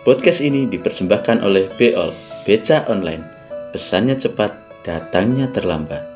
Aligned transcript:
Podcast 0.00 0.40
ini 0.40 0.64
dipersembahkan 0.64 1.44
oleh 1.44 1.68
Beol, 1.76 2.16
Beca 2.48 2.88
Online. 2.88 3.20
Pesannya 3.68 4.16
cepat, 4.16 4.48
datangnya 4.80 5.52
terlambat. 5.52 6.08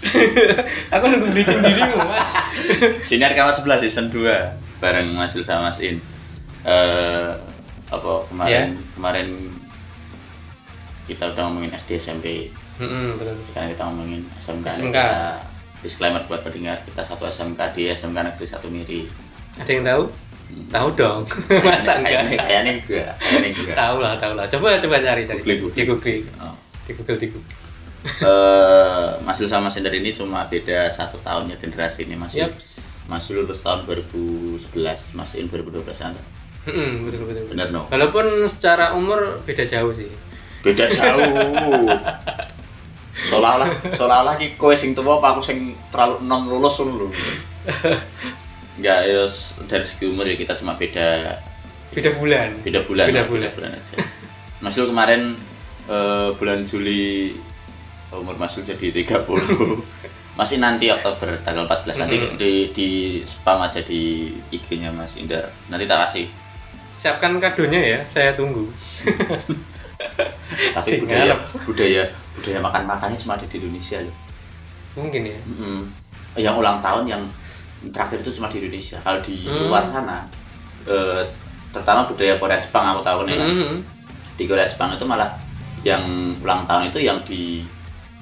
aku 0.96 1.04
nunggu 1.12 1.28
dirimu 1.60 2.00
mas 2.08 2.49
Sinar 3.02 3.32
Kawan 3.32 3.52
11 3.52 3.82
season 3.82 4.06
2 4.08 4.26
bareng 4.78 5.08
Mas 5.10 5.32
Yul 5.32 5.42
sama 5.42 5.68
Mas 5.68 5.78
In. 5.80 5.96
Eh 6.62 7.30
apa 7.86 8.12
kemarin 8.26 8.66
kemarin 8.92 9.28
kita 11.04 11.26
udah 11.28 11.42
ngomongin 11.44 11.72
SD 11.72 11.98
SMP, 11.98 12.26
Hmm, 12.78 13.12
betul 13.12 13.36
sekarang 13.44 13.68
kita 13.70 13.82
ngomongin 13.84 14.22
SMK. 14.38 14.66
SMK. 14.70 14.94
Kita 14.94 15.36
disclaimer 15.80 16.22
buat 16.24 16.40
pendengar, 16.40 16.80
kita 16.80 17.02
satu 17.02 17.26
SMK 17.26 17.60
di 17.74 17.90
SMK 17.90 18.18
Negeri 18.22 18.46
1 18.46 18.68
Miri. 18.68 19.00
ada 19.52 19.68
yang 19.68 19.84
tahu 19.84 20.02
tahu 20.68 20.88
dong 20.94 21.20
masa 21.66 21.92
enggak 21.96 22.22
kayaknya 22.32 22.72
enggak, 22.78 23.06
kayaknya 23.18 23.48
enggak. 23.52 23.76
tahu 23.76 23.96
lah 23.98 24.14
tahu 24.16 24.32
lah 24.32 24.46
coba 24.46 24.78
coba 24.78 24.96
cari 24.98 25.22
cari 25.22 25.38
Googling, 25.38 25.60
di 25.70 25.82
google 25.84 26.18
Oh. 26.38 26.54
di 26.86 26.92
google 26.92 27.18
di 27.18 27.26
google 27.28 27.54
Eh, 28.00 29.08
Mas 29.20 29.36
Yul 29.36 29.52
sama 29.52 29.68
Indra 29.68 29.92
ini 29.92 30.16
cuma 30.16 30.48
beda 30.48 30.88
satu 30.88 31.20
tahunnya 31.20 31.60
generasi 31.60 32.08
ini 32.08 32.16
Mas 32.16 32.32
Yul. 32.32 32.48
Yaps. 32.48 32.68
Mas 33.12 33.28
Yul 33.28 33.44
lulus 33.44 33.60
tahun 33.60 33.84
2011, 33.84 35.12
Mas 35.12 35.36
In 35.36 35.52
2012 35.52 35.84
kan? 36.00 36.16
Hmm, 36.64 37.08
betul 37.08 37.24
betul 37.24 37.48
Bener 37.48 37.72
no? 37.72 37.88
walaupun 37.88 38.44
secara 38.44 38.92
umur 38.92 39.40
beda 39.48 39.64
jauh 39.64 39.96
sih 39.96 40.12
Beda 40.60 40.92
jauh. 40.92 41.88
Seolah-olah 43.20 43.96
seolah-olah 43.96 44.34
ki 44.36 44.60
kowe 44.60 44.72
sing 44.76 44.92
tuwa 44.92 45.16
apa 45.20 45.36
aku 45.36 45.40
sing 45.44 45.72
terlalu 45.88 46.20
non 46.24 46.44
lulus 46.48 46.76
ngono 46.80 47.04
lho. 47.04 47.08
Enggak, 48.80 49.00
ya 49.08 49.24
dari 49.68 49.84
segi 49.84 50.04
umur 50.08 50.24
ya 50.28 50.36
kita 50.36 50.56
cuma 50.56 50.76
beda 50.76 51.36
beda 51.96 52.10
bulan 52.16 52.48
beda 52.64 52.80
bulan. 52.84 53.06
Beda 53.08 53.24
bulan. 53.28 53.50
bulan 53.56 53.70
aja. 53.76 53.94
Mas 54.60 54.76
Yul 54.76 54.88
kemarin 54.92 55.36
eh, 55.88 56.28
bulan 56.36 56.64
Juli 56.68 57.36
umur 58.12 58.34
Mas 58.34 58.52
Yul 58.52 58.66
jadi 58.66 58.86
30. 58.92 59.26
Masih 60.32 60.56
nanti 60.56 60.88
Oktober 60.88 61.36
tanggal 61.40 61.64
14 61.64 61.98
nanti 61.98 62.16
Mhm. 62.16 62.34
di, 62.34 62.52
di 62.70 62.88
spam 63.22 63.60
aja 63.60 63.78
di 63.80 64.00
IG-nya 64.48 64.88
Mas 64.88 65.14
Indar. 65.14 65.46
Nanti 65.66 65.84
tak 65.84 66.06
kasih. 66.06 66.26
siapkan 66.96 67.32
kadonya 67.34 67.80
ya 67.80 67.98
saya 68.06 68.28
tunggu 68.30 68.68
Tapi 70.70 70.84
Sing 70.84 71.00
budaya 71.02 71.32
ngarep. 71.32 71.40
budaya 71.64 72.02
budaya 72.34 72.58
makan-makannya 72.60 73.16
cuma 73.16 73.32
ada 73.34 73.46
di 73.46 73.56
Indonesia 73.56 73.96
loh. 73.98 74.16
mungkin 74.92 75.22
ya 75.24 75.38
Mm-mm. 75.46 75.80
Yang 76.36 76.54
ulang 76.56 76.78
tahun 76.80 77.04
yang 77.06 77.22
terakhir 77.88 78.20
itu 78.20 78.30
cuma 78.32 78.46
di 78.46 78.60
Indonesia. 78.60 79.00
Kalau 79.00 79.16
di 79.18 79.32
Hmm. 79.42 79.64
luar 79.64 79.88
sana, 79.88 80.28
eh, 80.84 81.24
terutama 81.70 82.04
budaya 82.04 82.36
Korea 82.36 82.58
Jepang 82.58 82.84
aku 82.86 83.00
tahu 83.00 83.24
nih. 83.24 83.34
kan. 83.34 83.48
Hmm, 83.48 83.76
Di 84.34 84.44
Korea 84.44 84.64
Jepang 84.64 84.90
itu 84.90 85.04
malah 85.04 85.30
yang 85.80 86.04
ulang 86.36 86.64
tahun 86.64 86.88
itu 86.88 87.00
yang 87.00 87.16
di 87.24 87.64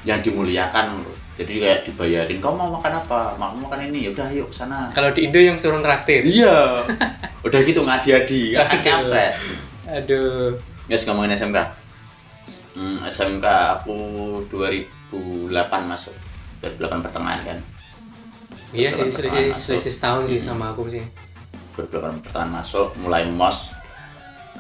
yang 0.09 0.25
dimuliakan. 0.25 1.05
Jadi 1.37 1.62
kayak 1.62 1.87
dibayarin, 1.87 2.41
kau 2.41 2.51
mau 2.51 2.67
makan 2.73 2.98
apa? 2.98 3.37
Mau 3.37 3.55
makan 3.55 3.87
ini, 3.87 4.09
ya 4.09 4.11
udah 4.11 4.27
yuk 4.33 4.50
sana. 4.50 4.91
kalau 4.91 5.06
di 5.09 5.23
Indo 5.23 5.39
yang 5.39 5.55
suruh 5.55 5.78
traktir 5.78 6.25
Iya. 6.25 6.83
udah 7.41 7.61
gitu 7.62 7.87
ngadi-adi, 7.87 8.50
kan 8.59 8.81
kampret. 8.81 9.39
aduh 9.87 10.59
Yes, 10.89 11.05
ngomongin 11.05 11.37
SMK. 11.37 11.61
Hmm, 12.73 13.05
SMK 13.05 13.44
aku 13.77 13.94
2008 14.49 15.53
masuk. 15.84 16.15
2008 16.59 17.05
pertengahan 17.05 17.41
kan. 17.44 17.59
iya 18.69 18.91
sih 18.91 19.09
selisih 19.09 19.56
selisih 19.56 19.93
setahun 19.93 20.27
sih 20.27 20.38
Hmm. 20.38 20.49
sama 20.50 20.72
aku 20.72 20.88
sih 20.88 21.05
2008 21.75 22.19
pertengahan 22.21 22.53
masuk, 22.53 22.88
mulai 22.99 23.25
mos. 23.25 23.71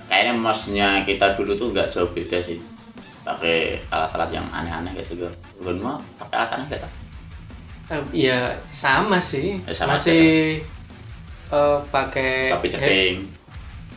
Kayaknya 0.06 0.32
mosnya 0.34 0.88
kita 1.02 1.34
dulu 1.34 1.52
tuh 1.54 1.68
nggak 1.68 1.90
jauh 1.90 2.08
beda 2.08 2.38
sih. 2.38 2.56
Pakai 3.28 3.56
alat-alat 3.86 4.30
yang 4.32 4.46
aneh-aneh 4.48 4.88
kayak 4.90 5.04
sih. 5.04 5.16
Gue 5.18 5.28
mah 5.74 6.00
pakai 6.16 6.36
alat 6.38 6.50
aneh 6.54 6.66
tau? 6.72 6.90
Eh, 7.88 8.00
Iya 8.24 8.38
sama 8.68 9.16
sih 9.16 9.60
Ya, 9.62 9.72
sama 9.74 9.92
masih 9.92 10.60
eh, 11.46 11.78
pakai 11.88 12.52
Tapi 12.52 12.66
ceting. 12.68 13.16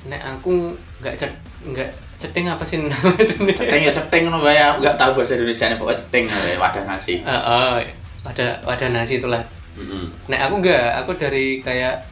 nek 0.03 0.19
aku 0.19 0.71
nggak 0.99 1.13
cet 1.13 1.31
nggak 1.61 1.85
ceting 2.17 2.45
apa 2.45 2.61
sih 2.61 2.77
namanya 2.81 3.21
itu 3.21 3.35
nih 3.39 3.53
Ceting 3.53 3.81
ya 3.83 3.91
ceting 3.93 4.21
ngono 4.25 4.39
bae. 4.41 4.57
Aku 4.57 4.77
nggak 4.79 4.95
tahu 4.95 5.11
bahasa 5.15 5.35
Indonesia 5.35 5.65
nya 5.65 5.75
pokoknya 5.75 5.99
ceting 5.99 6.25
ya, 6.25 6.57
wadah 6.57 6.83
nasi. 6.85 7.13
Eh, 7.17 7.31
eh, 7.31 7.77
wadah 8.21 8.49
wadah 8.63 8.89
nasi 8.89 9.17
itulah 9.17 9.41
Mm-mm. 9.71 10.03
nek 10.27 10.41
aku 10.41 10.59
nggak 10.59 10.85
aku 10.99 11.11
dari 11.15 11.59
kayak 11.59 12.03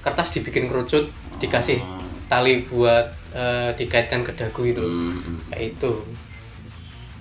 kertas 0.00 0.32
dibikin 0.32 0.64
kerucut 0.64 1.04
dikasih 1.36 1.78
Oh. 1.78 2.00
tali 2.26 2.64
buat 2.64 3.04
eh, 3.30 3.70
dikaitkan 3.72 4.20
ke 4.20 4.32
dagu 4.32 4.62
itu 4.62 4.80
Mm-mm. 4.80 5.36
kayak 5.48 5.72
itu 5.72 5.92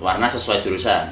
Warna 0.04 0.28
sesuai 0.28 0.60
jurusan. 0.60 1.08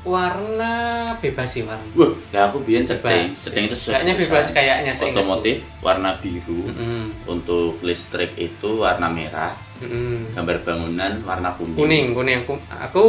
warna 0.00 1.04
bebas 1.20 1.44
sih 1.44 1.60
warna 1.60 1.84
Wah, 1.92 2.08
lah 2.32 2.48
aku 2.48 2.64
ceting. 2.64 2.96
Bebas. 2.96 3.36
Ceting 3.36 3.64
itu 3.68 3.76
sesuai 3.76 4.00
kayaknya 4.00 4.14
bebas 4.16 4.46
kayaknya 4.48 4.92
otomotif 4.96 5.60
warna 5.84 6.16
biru 6.16 6.72
Mm-mm, 6.72 7.12
untuk 7.28 7.76
listrik 7.84 8.32
itu 8.40 8.80
warna 8.80 9.12
merah 9.12 9.52
mm-mm. 9.84 10.32
gambar 10.32 10.56
bangunan 10.64 11.20
warna 11.20 11.52
kuning 11.52 11.76
kuning 11.76 12.06
kuning 12.16 12.40
aku 12.40 12.56
aku 12.72 13.04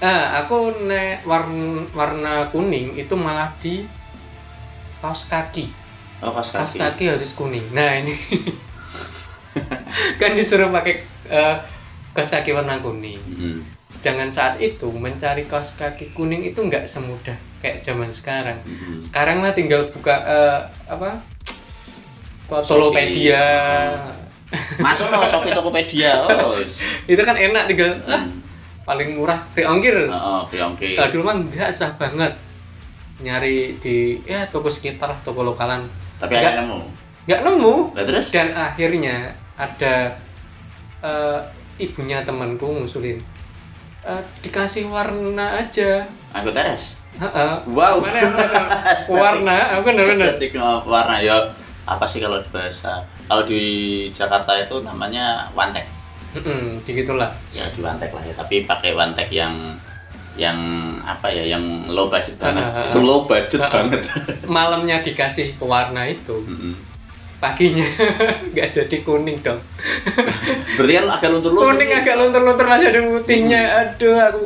ah 0.00 0.40
aku 0.40 0.88
nek 0.88 1.28
warna 1.28 1.84
warna 1.92 2.48
kuning 2.48 2.96
itu 2.96 3.12
malah 3.12 3.52
di 3.60 3.84
kaos 5.04 5.28
kaki 5.28 5.68
oh 6.24 6.32
kaos 6.32 6.56
kaos 6.56 6.72
kaki 6.72 7.04
kaki 7.04 7.12
harus 7.12 7.36
kuning 7.36 7.68
nah 7.76 8.00
ini 8.00 8.16
kan 10.20 10.32
disuruh 10.32 10.72
pakai 10.72 11.04
eh, 11.28 11.56
kaos 12.16 12.32
kaki 12.32 12.56
warna 12.56 12.80
kuning 12.80 13.20
Mm. 13.28 13.76
Sedangkan 13.88 14.28
saat 14.28 14.54
itu 14.58 14.84
mencari 14.86 15.44
kaos 15.44 15.72
kaki 15.74 16.12
kuning 16.12 16.44
itu 16.44 16.60
nggak 16.60 16.84
semudah 16.84 17.34
kayak 17.58 17.80
zaman 17.80 18.06
sekarang. 18.06 18.54
Mm. 18.62 19.00
sekarang 19.00 19.40
mah 19.40 19.50
tinggal 19.50 19.88
buka 19.88 20.14
eh, 20.22 20.60
apa? 20.86 21.18
Tokopedia. 22.48 23.44
Masuk 24.80 25.12
loh 25.12 25.20
Shopee 25.22 25.52
Tokopedia. 25.52 26.24
Oh 26.24 26.56
itu 27.10 27.20
kan 27.20 27.36
enak 27.36 27.68
tinggal 27.68 27.92
ah, 28.08 28.24
Hmm. 28.24 28.40
paling 28.86 29.20
murah 29.20 29.36
free 29.52 29.68
ongkir. 29.68 30.08
Oh 30.08 30.48
oke 30.48 30.88
Kalau 30.96 31.08
dulu 31.12 31.22
mah 31.28 31.36
nggak 31.36 31.68
sah 31.68 31.92
banget. 32.00 32.32
Nyari 33.20 33.76
di 33.76 34.16
ya 34.24 34.48
toko 34.48 34.72
sekitar 34.72 35.12
toko 35.20 35.44
lokalan. 35.44 35.84
Tapi 36.16 36.32
Nggak. 36.32 36.64
mau 36.64 36.80
nggak 37.28 37.40
nemu. 37.44 37.74
Lah 37.92 38.04
terus? 38.08 38.32
Dan 38.32 38.56
akhirnya 38.56 39.36
ada 39.60 40.16
eh, 41.04 41.40
ibunya 41.76 42.24
temanku 42.24 42.64
ngusulin 42.64 43.20
"Eh, 44.06 44.22
dikasih 44.40 44.86
warna 44.86 45.58
aja. 45.58 46.06
Aku 46.32 46.50
teres. 46.54 46.98
Heeh. 47.18 47.52
wow. 47.74 47.98
Mana, 47.98 48.30
warna 49.10 49.54
aku 49.74 49.90
bener-bener. 49.90 50.38
Estetik 50.38 50.54
oh, 50.54 50.78
warna. 50.86 51.18
Ya 51.18 51.34
apa 51.82 52.04
sih 52.06 52.22
kalau 52.22 52.38
di 52.38 52.46
bahasa? 52.54 53.02
Kalau 53.26 53.42
di 53.42 53.62
Jakarta 54.14 54.54
itu 54.54 54.86
namanya 54.86 55.42
wantek. 55.56 55.82
Mm-mm, 56.38 56.78
digitulah. 56.84 57.32
Ya 57.50 57.66
di 57.74 57.80
wantek 57.82 58.14
lah 58.14 58.22
ya 58.22 58.34
tapi 58.36 58.62
pakai 58.62 58.94
wantek 58.94 59.32
yang 59.32 59.74
yang 60.38 60.54
apa 61.02 61.26
ya 61.26 61.42
yang 61.58 61.64
low 61.90 62.06
budget 62.06 62.38
banget. 62.38 62.62
Ah, 62.62 62.86
ah. 62.86 62.88
itu 62.94 63.00
low 63.02 63.26
budget 63.26 63.58
Ah, 63.58 63.66
ah. 63.66 63.72
banget. 63.82 64.00
Malamnya 64.46 65.02
dikasih 65.02 65.58
warna 65.58 66.06
itu 66.06 66.38
Mm-mm. 66.38 66.74
Paginya. 67.38 67.86
Nggak 68.52 68.68
jadi 68.74 68.96
kuning 69.06 69.38
dong. 69.42 69.62
Berarti 70.76 70.92
kan 70.94 71.04
agak 71.06 71.30
luntur-luntur 71.30 71.74
kuning 71.74 71.90
agak 71.94 72.14
luntur-luntur 72.18 72.66
masih 72.66 72.86
ada 72.90 73.00
putihnya. 73.06 73.62
Aduh 73.82 74.14
aku 74.18 74.42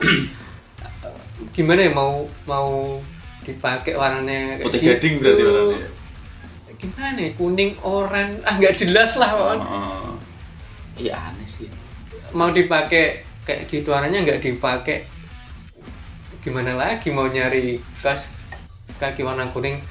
gimana 1.53 1.81
ya 1.85 1.93
mau 1.93 2.25
mau 2.49 2.97
dipakai 3.43 3.99
warnanya 3.99 4.63
kayak 4.63 4.67
putih 4.71 4.79
gitu. 4.81 4.89
gading 4.95 5.15
berarti 5.21 5.43
warnanya? 5.43 5.89
Gimana 6.79 7.19
ya 7.19 7.31
kuning 7.37 7.71
oranye. 7.83 8.39
Ah 8.45 8.55
nggak 8.57 8.75
jelas 8.79 9.11
lah 9.19 9.29
kawan 9.33 9.61
Oh, 9.61 10.15
iya 10.97 11.17
aneh 11.17 11.49
sih. 11.49 11.69
Mau 12.33 12.53
dipakai 12.55 13.25
kayak 13.45 13.69
gitu 13.69 13.93
warnanya 13.93 14.23
nggak 14.23 14.41
dipakai. 14.41 15.09
Gimana 16.43 16.75
lagi 16.75 17.09
mau 17.11 17.27
nyari 17.29 17.81
kas 18.03 18.31
kaki 19.01 19.27
warna 19.27 19.51
kuning 19.51 19.83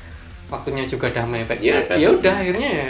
waktunya 0.52 0.84
juga 0.84 1.08
udah 1.10 1.26
mepet 1.26 1.60
ya 1.60 1.80
Mepet. 1.80 1.98
ya 1.98 2.08
udah 2.12 2.34
akhirnya 2.36 2.70
ya 2.70 2.88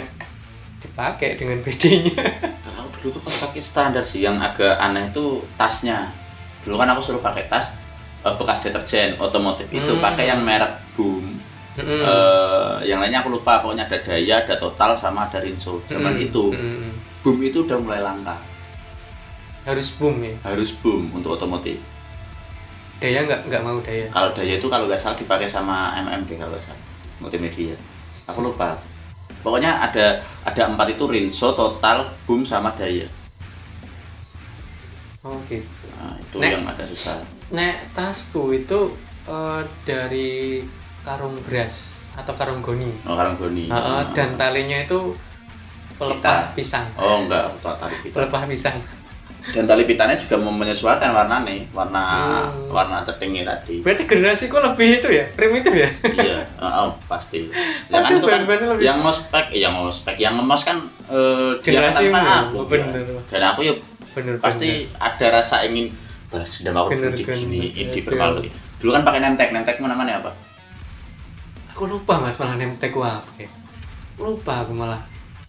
dipakai 0.82 1.38
dengan 1.38 1.62
PD-nya 1.62 2.26
kalau 2.60 2.90
dulu 2.98 3.08
tuh 3.14 3.20
kan 3.22 3.34
pakai 3.46 3.62
standar 3.62 4.02
sih 4.02 4.20
yang 4.20 4.36
agak 4.36 4.74
aneh 4.76 5.06
itu 5.08 5.38
tasnya 5.54 6.10
dulu 6.62 6.74
kan 6.76 6.90
aku 6.90 7.00
suruh 7.00 7.22
pakai 7.22 7.46
tas 7.46 7.70
eh, 8.20 8.34
bekas 8.34 8.58
deterjen 8.60 9.14
otomotif 9.16 9.70
itu 9.70 9.92
Hmm. 9.92 10.02
pakai 10.02 10.26
yang 10.26 10.42
merek 10.42 10.74
boom 10.92 11.38
Mm-mm. 11.72 11.88
Eh, 12.04 12.76
yang 12.84 13.00
lainnya 13.00 13.24
aku 13.24 13.32
lupa 13.32 13.64
pokoknya 13.64 13.88
ada 13.88 13.96
daya 13.96 14.44
ada 14.44 14.60
total 14.60 14.92
sama 14.92 15.24
ada 15.24 15.40
rinso 15.40 15.80
zaman 15.86 16.12
Mm-mm. 16.12 16.26
itu 16.28 16.44
Mm-mm. 16.52 16.92
boom 17.22 17.38
itu 17.40 17.64
udah 17.64 17.78
mulai 17.78 18.02
langka 18.02 18.36
harus 19.62 19.94
boom 19.94 20.18
ya 20.18 20.34
harus 20.42 20.74
boom 20.74 21.08
untuk 21.14 21.38
otomotif 21.38 21.78
daya 22.98 23.22
nggak 23.22 23.46
nggak 23.46 23.62
mau 23.62 23.78
daya 23.78 24.04
kalau 24.08 24.30
daya 24.30 24.58
itu 24.58 24.66
kalau 24.66 24.84
nggak 24.84 24.98
salah 24.98 25.14
dipakai 25.14 25.46
sama 25.46 25.94
MMD 25.96 26.36
kalau 26.36 26.52
nggak 26.52 26.66
salah 26.66 26.82
multimedia. 27.22 27.78
Aku 28.26 28.42
lupa. 28.42 28.74
Pokoknya 29.46 29.78
ada 29.78 30.22
ada 30.42 30.62
empat 30.70 30.98
itu 30.98 31.06
rinso 31.06 31.54
total 31.54 32.10
boom 32.26 32.42
sama 32.42 32.74
daya. 32.74 33.06
Oh 35.22 35.38
gitu. 35.46 35.62
Nah, 35.94 36.18
itu 36.18 36.36
Nek. 36.42 36.50
yang 36.50 36.64
agak 36.66 36.86
susah. 36.90 37.22
nek 37.54 37.94
tasku 37.94 38.50
itu 38.50 38.90
eh, 39.30 39.62
dari 39.86 40.66
karung 41.06 41.38
beras 41.46 41.94
atau 42.18 42.34
karung 42.34 42.58
goni. 42.58 42.90
Oh 43.06 43.14
karang 43.14 43.38
goni. 43.38 43.70
Heeh, 43.70 44.00
dan 44.14 44.34
talinya 44.34 44.82
itu 44.82 45.14
pelepah 46.02 46.50
pisang 46.58 46.86
oh 46.98 47.22
enggak 47.22 47.46
pelepah 48.10 48.42
pisang 48.50 48.76
dan 49.44 49.64
tali 49.64 49.82
pitanya 49.82 50.14
juga 50.14 50.38
menyesuaikan 50.38 51.10
warna 51.10 51.42
nih 51.42 51.66
warna 51.68 52.02
Hmm. 52.46 52.70
warna 52.70 53.02
cetingnya 53.02 53.42
tadi. 53.44 53.82
Berarti 53.82 54.06
generasiku 54.06 54.56
lebih 54.56 54.98
itu 54.98 55.08
ya? 55.10 55.26
Primitif 55.28 55.74
ya? 55.74 55.88
Iya 56.06 56.46
oh, 56.56 56.70
oh, 56.86 56.88
pasti. 57.04 57.50
Ya 57.90 57.98
kan 57.98 58.16
itu 58.16 58.24
kan 58.24 58.46
lebih- 58.46 58.78
yang 58.80 58.98
mau 58.98 59.10
spek 59.10 59.50
eh, 59.50 59.58
yang 59.58 59.74
mau 59.74 59.86
spek 59.86 60.16
yang 60.16 60.34
ngemos 60.34 60.62
kan 60.62 60.78
dia 61.04 61.60
Generasi 61.60 62.08
kan 62.08 62.22
mu, 62.22 62.30
aku 62.54 62.58
bener. 62.70 63.02
ya. 63.02 63.20
dan 63.28 63.42
aku 63.50 63.60
ya 63.62 63.74
bener 64.12 64.34
pasti 64.38 64.70
ada 64.96 65.26
rasa 65.34 65.60
ingin 65.62 65.90
bah 66.28 66.40
sudah 66.42 66.70
mau 66.70 66.86
Bener, 66.86 67.10
dulu 67.10 67.18
bener, 67.18 67.34
gini 67.34 67.60
bener. 67.68 67.80
ini 67.84 67.98
bermalu 68.00 68.38
dulu 68.78 68.90
kan 68.90 69.02
pakai 69.02 69.20
nemtek 69.20 69.50
nemtekmu 69.50 69.84
namanya 69.84 70.18
apa 70.18 70.32
aku 71.68 71.84
lupa 71.86 72.16
mas 72.16 72.36
malah 72.36 72.56
nemtek 72.56 72.92
apa 72.92 73.20
ya? 73.36 73.48
Lupa 74.16 74.62
aku 74.62 74.72
malah 74.72 75.00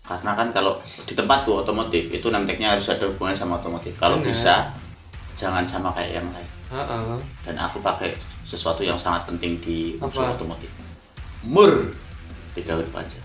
karena 0.03 0.35
kan 0.35 0.51
kalau 0.51 0.75
di 1.07 1.15
tempat 1.15 1.47
tuh 1.47 1.63
otomotif 1.63 2.11
itu 2.11 2.27
nemteknya 2.27 2.75
harus 2.75 2.91
ada 2.91 3.07
hubungannya 3.07 3.39
sama 3.39 3.55
otomotif. 3.55 3.95
Kalau 3.95 4.19
Bener. 4.19 4.35
bisa 4.35 4.67
jangan 5.33 5.63
sama 5.63 5.89
kayak 5.95 6.19
yang 6.19 6.27
lain. 6.31 6.50
Heeh. 6.73 7.21
dan 7.45 7.55
aku 7.61 7.77
pakai 7.85 8.17
sesuatu 8.41 8.81
yang 8.81 8.97
sangat 8.97 9.29
penting 9.29 9.61
di 9.61 9.94
unsur 10.01 10.25
otomotif. 10.25 10.73
Mur. 11.45 11.94
Tiga 12.57 12.77
huruf 12.77 12.94
aja. 12.97 13.19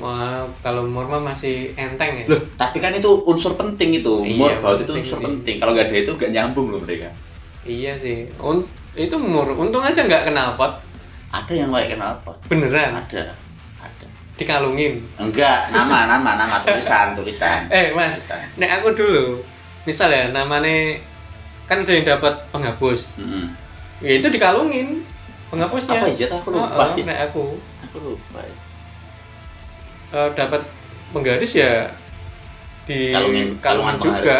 Wah, 0.00 0.44
kalau 0.64 0.88
murma 0.88 1.20
masih 1.20 1.76
enteng 1.76 2.20
ya? 2.20 2.24
Loh, 2.24 2.40
tapi 2.56 2.80
kan 2.80 2.92
itu 2.96 3.08
unsur 3.28 3.52
penting 3.56 4.00
itu. 4.00 4.24
Iya, 4.24 4.36
mur 4.40 4.52
baut 4.64 4.80
itu 4.80 4.92
unsur 4.92 5.20
sih. 5.20 5.24
penting. 5.24 5.56
Kalau 5.60 5.72
nggak 5.76 5.88
ada 5.92 5.96
itu 6.00 6.12
nggak 6.16 6.32
nyambung 6.32 6.72
loh 6.72 6.80
mereka. 6.80 7.12
Iya 7.64 7.92
sih. 7.96 8.24
Un- 8.40 8.68
itu 8.96 9.16
mur. 9.20 9.48
Untung 9.56 9.84
aja 9.84 10.04
nggak 10.04 10.32
kenapa 10.32 10.80
ada 11.32 11.52
yang 11.52 11.72
pakai 11.72 11.96
knalpot 11.96 12.36
beneran? 12.48 12.92
Ada 12.96 13.32
dikalungin. 14.34 14.98
Enggak 15.16 15.68
nama 15.68 16.08
nama 16.08 16.30
nama 16.36 16.56
tulisan 16.60 17.12
tulisan. 17.12 17.68
Eh 17.70 17.92
mas 17.92 18.16
Tulisan. 18.16 18.40
nek 18.56 18.70
aku 18.80 18.92
dulu 18.92 19.40
misal 19.82 20.08
ya 20.08 20.28
namanya 20.28 20.96
kan 21.64 21.80
ada 21.80 21.90
yang 21.90 22.06
dapat 22.08 22.34
penghapus. 22.48 23.16
Mm-mm. 23.16 23.46
ya 23.98 24.18
itu 24.18 24.26
dikalungin 24.26 25.04
penghapusnya. 25.48 25.96
Apa 25.96 26.08
iya 26.08 26.26
tuh 26.26 26.38
aku 26.38 26.48
lupa 26.50 26.72
Oh, 26.74 26.82
oh, 26.82 26.88
ya. 26.92 27.04
nek 27.04 27.18
aku. 27.28 27.44
Aku 27.86 27.96
lupa 28.02 28.38
ya. 28.40 28.54
eh, 30.12 30.28
dapat 30.32 30.60
penggaris 31.08 31.52
ya 31.54 31.88
di 32.82 33.12
Kalungin- 33.12 33.56
kalungan 33.58 33.94
kalungan 33.94 33.96
juga. 33.96 34.36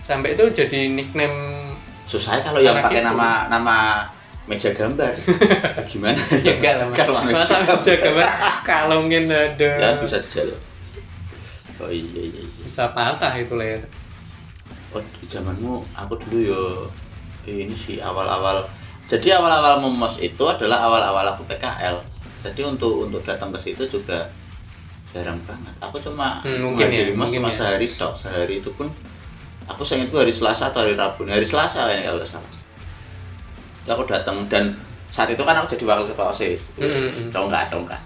sampai 0.00 0.32
itu 0.32 0.44
jadi 0.54 0.80
nickname 0.90 1.72
susah 2.04 2.36
kalau 2.38 2.60
yang 2.60 2.76
pakai 2.76 3.00
nama 3.00 3.48
nama 3.48 4.04
meja 4.44 4.70
gambar. 4.70 5.12
Gimana? 5.90 6.20
Ya 6.44 6.52
enggak 6.56 6.74
lah 6.76 6.86
mas. 6.88 6.96
Kalungan 6.98 7.24
meja 7.32 7.56
masa 7.64 7.92
gambar. 7.96 8.26
kalungin 8.62 9.24
ada 9.28 9.68
ya 9.80 9.90
bisa 9.96 10.20
jel 10.28 10.52
oh 11.76 11.90
iya 11.90 12.04
iya 12.14 12.38
iya. 12.38 12.62
Bisa 12.62 12.92
patah 12.92 13.32
itu 13.34 13.56
ler 13.56 13.80
oh 14.92 15.00
di 15.00 15.26
zamanmu 15.26 15.82
aku 15.92 16.14
dulu 16.22 16.38
yo 16.38 16.62
ini 17.44 17.72
sih 17.72 17.98
awal-awal. 17.98 18.64
Jadi 19.04 19.28
awal-awal 19.28 19.76
memos 19.80 20.16
itu 20.16 20.44
adalah 20.44 20.80
awal-awal 20.80 21.24
aku 21.28 21.44
PKL 21.44 21.98
jadi 22.40 22.60
untuk 22.64 23.08
untuk 23.08 23.20
datang 23.24 23.48
ke 23.48 23.58
situ 23.58 23.84
juga 23.84 24.24
jarang 25.08 25.36
banget. 25.44 25.72
Aku 25.80 25.96
cuma 25.96 26.40
Hmm, 26.40 26.72
mungkin 26.72 26.88
ya, 26.88 27.04
menghadiri 27.04 27.12
mos 27.12 27.20
mungkin 27.28 27.40
cuma 27.40 27.50
ya. 27.50 27.56
sehari 27.56 27.86
tok. 27.86 28.12
Sehari 28.14 28.54
itu 28.60 28.68
pun 28.72 28.88
aku 29.64 29.80
seingatku 29.80 30.16
hari 30.16 30.32
Selasa 30.32 30.68
atau 30.68 30.84
hari 30.84 30.92
Rabu. 30.92 31.24
Hari 31.24 31.44
Selasa 31.44 31.88
ini 31.92 32.04
kalau 32.04 32.20
salah 32.24 32.48
Itu 33.84 33.90
aku 33.92 34.08
datang 34.08 34.48
dan 34.48 34.72
saat 35.12 35.30
itu 35.30 35.38
kan 35.40 35.54
aku 35.54 35.68
jadi 35.70 35.84
wakil 35.86 36.10
ketua 36.10 36.32
osis 36.32 36.72
Hmm, 36.74 36.88
hmm, 36.88 37.06
hmm. 37.06 37.30
congkak 37.30 37.64
congkak 37.70 38.00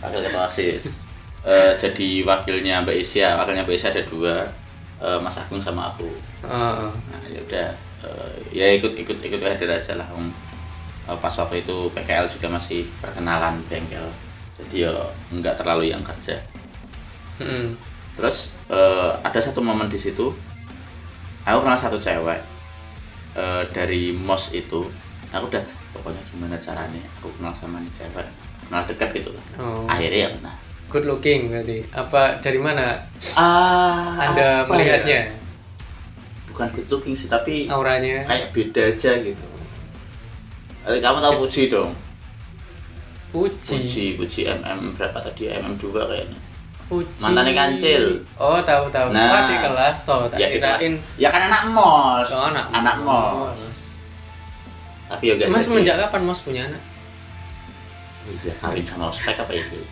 wakil 0.00 0.20
ketua 0.22 0.46
osis 0.46 0.82
Eh, 1.44 1.76
jadi 1.76 2.24
wakilnya 2.24 2.80
Mbak 2.80 2.96
Isya 3.04 3.36
wakilnya 3.36 3.68
Mbak 3.68 3.76
Isya 3.76 3.92
ada 3.92 4.00
dua 4.08 4.48
eh, 4.96 5.18
Mas 5.20 5.36
Agung 5.36 5.60
sama 5.60 5.92
aku 5.92 6.08
Heeh. 6.40 6.88
nah 7.12 7.20
ya 7.28 7.40
udah 7.44 7.68
eh, 8.00 8.30
ya 8.48 8.66
ikut 8.72 8.96
ikut 8.96 9.20
ikut 9.20 9.44
hadir 9.44 9.68
aja 9.68 10.00
lah 10.00 10.08
Om. 10.08 10.32
Eh, 11.04 11.16
pas 11.20 11.34
waktu 11.36 11.60
itu 11.60 11.92
PKL 11.92 12.32
juga 12.32 12.48
masih 12.48 12.88
perkenalan 12.96 13.60
bengkel 13.68 14.08
jadi 14.56 14.88
ya 14.88 14.92
nggak 15.36 15.60
terlalu 15.60 15.92
yang 15.92 16.00
kerja 16.00 16.40
Mm-mm. 17.44 17.76
terus 18.16 18.56
eh, 18.72 19.10
ada 19.20 19.36
satu 19.36 19.60
momen 19.60 19.92
di 19.92 20.00
situ 20.00 20.32
aku 21.44 21.58
kenal 21.60 21.76
satu 21.76 22.00
cewek 22.00 22.40
eh, 23.34 23.62
dari 23.70 24.10
mos 24.10 24.50
itu 24.50 24.86
aku 25.30 25.44
udah 25.50 25.64
pokoknya 25.92 26.22
gimana 26.30 26.56
caranya 26.58 27.02
aku 27.18 27.30
kenal 27.34 27.52
sama 27.52 27.82
nih 27.82 27.90
cewek 27.94 28.26
kenal 28.66 28.82
deket 28.86 29.08
gitu 29.14 29.30
lah 29.34 29.44
Oh. 29.58 29.84
akhirnya 29.86 30.18
ya 30.18 30.30
kenal 30.34 30.56
good 30.84 31.10
looking 31.10 31.50
berarti. 31.50 31.82
Apa 31.90 32.38
dari 32.38 32.60
mana 32.62 32.94
ah 33.34 34.14
anda 34.14 34.62
apa 34.62 34.78
melihatnya? 34.78 35.26
Ya? 35.26 35.34
bukan 36.46 36.70
good 36.70 36.86
looking 36.86 37.14
sih 37.18 37.26
tapi 37.26 37.66
auranya? 37.66 38.22
kayak 38.22 38.54
beda 38.54 38.94
aja 38.94 39.18
gitu. 39.18 39.42
Eh, 40.86 41.00
kamu 41.02 41.18
tahu 41.18 41.34
Puji 41.42 41.72
dong? 41.72 41.90
Puji? 43.34 43.74
Puji 43.74 44.04
Puji 44.14 44.40
MM 44.46 44.94
berapa 44.94 45.18
tadi? 45.18 45.50
MM 45.50 45.74
2 45.74 45.90
kayaknya 45.90 46.38
Puji 46.84 47.16
Mantannya 47.18 47.52
Kancil. 47.52 48.04
oh 48.36 48.60
tahu 48.60 48.86
tahu 48.88 49.08
Nah. 49.08 49.24
nah. 49.24 49.44
di 49.46 49.56
kelas 49.56 49.96
toh 50.02 50.28
tak 50.28 50.36
ya, 50.36 50.48
kirain 50.48 50.94
ya 51.16 51.28
kan 51.28 51.48
anak 51.48 51.62
mos 51.68 52.28
oh, 52.28 52.48
anak 52.48 52.68
anak 52.70 52.96
mos 53.00 53.60
tapi 55.06 55.32
ya 55.32 55.46
mas 55.46 55.64
semenjak 55.64 55.96
kapan 55.98 56.22
mas 56.22 56.40
punya 56.40 56.62
anak 56.66 56.82
Iya, 58.24 58.56
kawin 58.56 58.80
sama 58.80 59.12
ospek 59.12 59.36
apa 59.36 59.52
itu? 59.52 59.84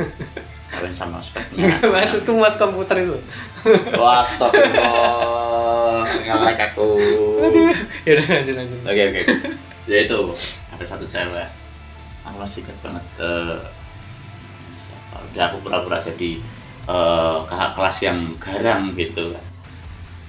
kawin 0.72 0.88
sama 0.88 1.20
ospek. 1.20 1.44
punya 1.46 1.68
anak. 1.76 1.84
maksudku 1.84 2.32
mas 2.32 2.56
komputer 2.56 2.96
itu 3.02 3.16
Wah, 3.92 4.24
stop. 4.24 4.48
Like 6.16 6.62
aku. 6.62 6.88
ya 8.06 8.12
udah 8.14 8.26
lanjut 8.30 8.54
lanjut 8.54 8.78
Oke, 8.80 9.02
oke. 9.10 9.22
Ya 9.84 9.96
itu, 10.02 10.18
ada 10.68 10.84
satu 10.86 11.04
cewek. 11.04 11.48
Aku 12.22 12.36
masih 12.38 12.62
ingat 12.62 12.76
banget. 12.80 13.04
siapa? 13.10 13.58
Udah 15.36 15.52
aku 15.52 15.60
pura-pura 15.60 16.00
jadi 16.00 16.40
eh, 16.88 17.36
kakak 17.44 17.70
kelas 17.76 17.96
yang 18.00 18.18
garang 18.40 18.82
gitu 18.96 19.36
kan. 19.36 19.44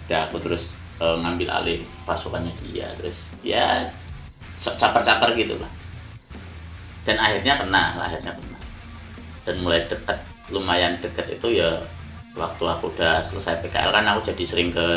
Udah 0.08 0.20
aku 0.28 0.38
terus 0.44 0.76
eh, 1.00 1.18
ngambil 1.24 1.48
alih 1.48 1.80
pasukannya 2.04 2.52
dia. 2.68 2.92
Terus 3.00 3.18
ya 3.40 3.88
caper-caper 4.60 5.40
gitu 5.40 5.56
lah. 5.58 5.72
Dan 7.08 7.16
akhirnya 7.24 7.56
kena, 7.56 7.96
lah, 7.96 8.12
akhirnya 8.12 8.36
kena. 8.36 8.60
Dan 9.48 9.64
mulai 9.64 9.88
dekat, 9.88 10.20
lumayan 10.52 11.00
dekat 11.00 11.40
itu 11.40 11.64
ya 11.64 11.80
waktu 12.38 12.64
aku 12.64 12.94
udah 12.94 13.26
selesai 13.26 13.66
PKL 13.66 13.90
kan 13.92 14.06
aku 14.14 14.30
jadi 14.32 14.44
sering 14.46 14.70
ke 14.70 14.88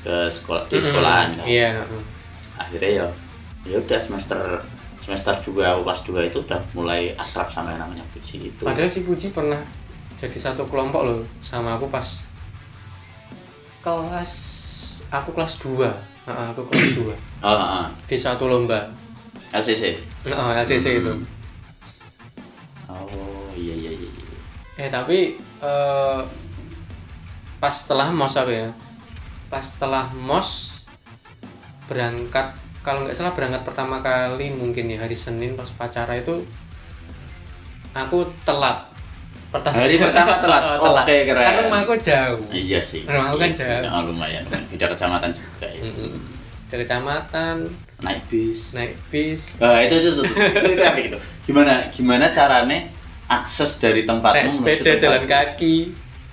ke 0.00 0.14
sekolah 0.32 0.64
di 0.70 0.78
sekolahan 0.80 1.28
kan 1.36 1.44
iya 1.44 1.82
mm. 1.84 2.02
akhirnya 2.56 2.90
ya 3.04 3.06
ya 3.66 3.76
udah 3.82 4.00
semester 4.00 4.40
semester 5.00 5.32
2 5.32 5.64
aku 5.64 5.80
kelas 5.82 6.00
2 6.04 6.30
itu 6.30 6.38
udah 6.44 6.60
mulai 6.76 7.10
akrab 7.16 7.48
sama 7.48 7.72
yang 7.72 7.80
namanya 7.88 8.04
Puji 8.12 8.52
itu. 8.52 8.62
Padahal 8.62 8.88
si 8.88 9.00
Puji 9.02 9.32
pernah 9.32 9.60
jadi 10.14 10.36
satu 10.36 10.68
kelompok 10.68 11.02
loh 11.08 11.20
sama 11.40 11.80
aku 11.80 11.88
pas 11.88 12.04
kelas 13.80 14.32
aku 15.08 15.32
kelas 15.32 15.56
2 15.64 15.80
aku 16.28 16.60
kelas 16.68 16.88
2 17.00 17.08
oh, 17.08 17.16
oh, 17.48 17.86
di 18.04 18.16
satu 18.16 18.44
lomba. 18.46 18.84
LCC 19.50 19.96
oh, 20.30 20.52
LCC 20.54 21.02
itu 21.02 21.10
Hmm. 22.90 22.98
oh 23.08 23.50
iya 23.56 23.74
iya 23.74 23.90
iya 23.90 24.08
iya. 24.10 24.38
eh 24.82 24.88
tapi 24.90 25.38
eh, 25.38 26.20
pas 27.58 27.74
setelah 27.74 28.10
mos 28.10 28.34
aku 28.34 28.50
ya. 28.50 28.70
Pas 29.46 29.62
setelah 29.62 30.08
mos 30.14 30.80
berangkat 31.86 32.54
kalau 32.90 33.00
nggak 33.00 33.14
salah 33.14 33.30
berangkat 33.30 33.62
pertama 33.62 33.96
kali 34.00 34.50
mungkin 34.50 34.84
ya 34.86 34.98
hari 34.98 35.14
Senin 35.14 35.54
pas 35.54 35.66
upacara 35.66 36.10
itu 36.12 36.42
aku 37.92 38.18
telat 38.42 38.86
pertama 39.48 39.74
Hari 39.76 39.94
pertama 39.96 40.34
telat? 40.42 40.62
Oke, 40.78 41.16
keren. 41.24 41.42
kan 41.42 41.54
rumahku 41.64 41.94
jauh 41.96 42.38
iya 42.50 42.78
sih 42.80 43.02
Rumah 43.02 43.26
aku 43.28 43.36
kan 43.36 43.48
Iya 43.48 43.56
sih. 43.56 43.66
jauh. 43.66 43.90
Oh, 43.90 44.02
lumayan 44.04 44.42
beda 44.46 44.86
kecamatan 44.88 45.30
juga 45.30 45.66
ya 45.68 45.82
Mm-mm. 45.82 46.12
ke 46.66 46.76
kecamatan 46.78 47.56
naik 48.00 48.22
bis 48.26 48.70
naik 48.70 48.94
bis 49.08 49.58
Nah, 49.58 49.78
itu 49.80 49.94
itu 49.96 50.08
itu, 50.08 50.22
itu, 50.22 50.34
itu, 50.54 50.70
itu 50.72 50.84
apa 50.84 50.98
gitu. 51.00 51.18
Gimana 51.44 51.74
gimana 51.88 52.26
caranya 52.28 52.78
akses 53.26 53.78
dari 53.78 54.02
tempatmu 54.02 54.38
naik 54.38 54.54
sepeda 54.72 54.82
tempat- 54.88 55.00
jalan 55.00 55.24
kaki 55.24 55.76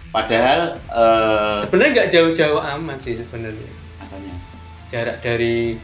Padahal 0.08 0.62
eh 0.88 1.58
sebenarnya 1.60 1.92
nggak 1.96 2.10
jauh-jauh 2.10 2.62
amat 2.78 2.98
sih 2.98 3.14
sebenarnya 3.14 3.70
apanya? 4.00 4.34
jarak 4.88 5.18
dari 5.20 5.76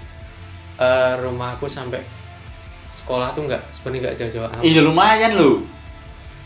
eh, 0.75 1.13
rumahku 1.17 1.65
sampai 1.65 2.01
sekolah 2.89 3.33
tuh 3.33 3.45
nggak 3.45 3.61
sebenarnya 3.71 3.99
nggak 4.03 4.15
jauh-jauh 4.17 4.45
amat 4.47 4.61
Iya 4.61 4.81
lumayan 4.81 5.31
cuman 5.33 5.63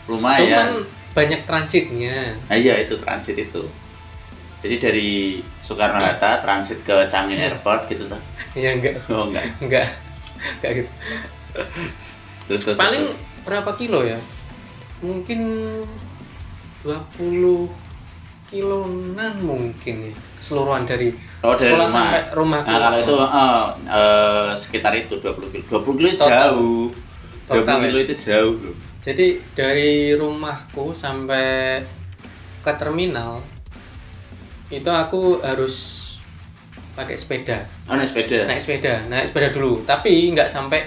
Lumayan. 0.08 0.68
banyak 1.12 1.40
transitnya 1.44 2.32
Ah, 2.46 2.56
iya 2.56 2.80
itu 2.80 2.96
transit 2.96 3.36
itu. 3.36 3.60
Jadi 4.58 4.76
dari 4.76 5.10
Soekarno 5.60 5.98
Hatta 5.98 6.40
transit 6.40 6.80
ke 6.82 6.96
Changi 7.06 7.36
Airport 7.36 7.86
gitu 7.86 8.06
tuh. 8.06 8.16
ya 8.54 8.72
enggak 8.72 8.96
Oh 9.08 9.28
enggak. 9.28 9.44
enggak 9.60 9.86
enggak 10.58 10.72
gitu 10.80 10.90
Terus, 12.48 12.60
terus 12.64 12.76
paling 12.76 13.04
terus. 13.06 13.20
berapa 13.44 13.70
kilo 13.74 14.00
ya 14.02 14.16
mungkin 14.98 15.40
20 16.82 17.68
kiloan 18.48 19.12
mungkin 19.38 19.94
ya 20.02 20.14
keseluruhan 20.38 20.82
dari 20.82 21.12
Oh, 21.40 21.52
dari 21.52 21.70
sekolah 21.70 21.84
rumah. 21.84 21.94
sampai 21.94 22.20
rumahku 22.32 22.66
Nah, 22.66 22.78
kalau 22.80 22.98
itu 22.98 23.14
eh, 23.16 23.64
eh, 23.88 24.48
sekitar 24.54 24.92
itu 24.92 25.14
20 25.16 25.48
kilo. 25.48 25.64
20 25.78 25.94
kilo 25.96 26.08
Total. 26.16 26.30
jauh. 26.50 26.86
20 27.46 27.56
Total, 27.56 27.76
kilo 27.80 27.96
ya? 27.96 28.04
itu 28.04 28.14
jauh 28.18 28.56
loh. 28.60 28.76
jadi 28.98 29.26
dari 29.52 29.92
rumahku 30.12 30.92
sampai 30.92 31.80
ke 32.60 32.72
terminal 32.74 33.40
itu 34.68 34.84
aku 34.86 35.40
harus 35.40 36.04
pakai 36.92 37.14
sepeda 37.14 37.64
Oh, 37.86 37.94
naik 37.94 38.04
sepeda. 38.06 38.44
naik 38.44 38.60
sepeda 38.60 39.00
naik 39.06 39.24
sepeda 39.24 39.48
dulu 39.48 39.80
tapi 39.82 40.28
nggak 40.28 40.44
sampai 40.46 40.84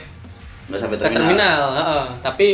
Nggak 0.68 0.80
sampai 0.80 0.98
ke 0.98 1.08
terminal 1.10 1.62
heeh. 1.74 2.04
tapi 2.22 2.48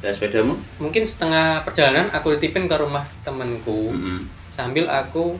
Naik 0.00 0.16
sepedamu? 0.16 0.56
mungkin 0.78 1.04
setengah 1.04 1.60
perjalanan 1.60 2.08
aku 2.08 2.32
titipin 2.34 2.64
ke 2.64 2.72
rumah 2.72 3.04
temanku 3.20 3.92
Mm-mm. 3.92 4.24
sambil 4.48 4.88
aku 4.88 5.36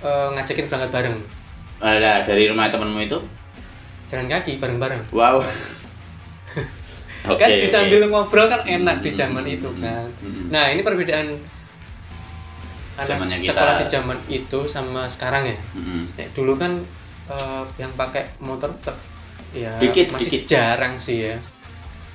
eh, 0.00 0.28
ngajakin 0.32 0.64
berangkat 0.64 0.90
bareng 0.90 1.18
Alah, 1.78 2.22
dari 2.22 2.46
rumah 2.46 2.68
temanmu 2.68 3.00
itu? 3.00 3.18
jalan 4.08 4.24
kaki 4.26 4.56
bareng-bareng 4.56 5.04
Wow. 5.10 5.44
Oke, 7.28 7.36
kan 7.36 7.50
oke. 7.50 7.66
sambil 7.68 8.00
ngobrol 8.06 8.46
kan 8.46 8.62
enak 8.62 9.02
di 9.02 9.10
Hmm, 9.10 9.18
zaman 9.18 9.44
hmm, 9.44 9.52
itu 9.52 9.68
hmm, 9.68 9.80
kan 9.80 10.06
hmm. 10.16 10.44
nah 10.48 10.64
ini 10.66 10.80
perbedaan 10.80 11.28
anak 12.96 13.36
kita. 13.36 13.52
sekolah 13.52 13.74
di 13.76 13.86
zaman 13.86 14.18
itu 14.28 14.58
sama 14.66 15.02
sekarang 15.04 15.44
ya. 15.44 15.58
Nek 16.16 16.28
dulu 16.32 16.54
kan 16.54 16.78
eh, 17.26 17.62
yang 17.76 17.92
pakai 17.92 18.32
motor 18.38 18.70
ter 18.78 18.94
ya 19.50 19.76
Dikit, 19.76 20.08
masih 20.08 20.40
dikit. 20.40 20.48
jarang 20.48 20.94
sih 20.94 21.26
ya 21.26 21.36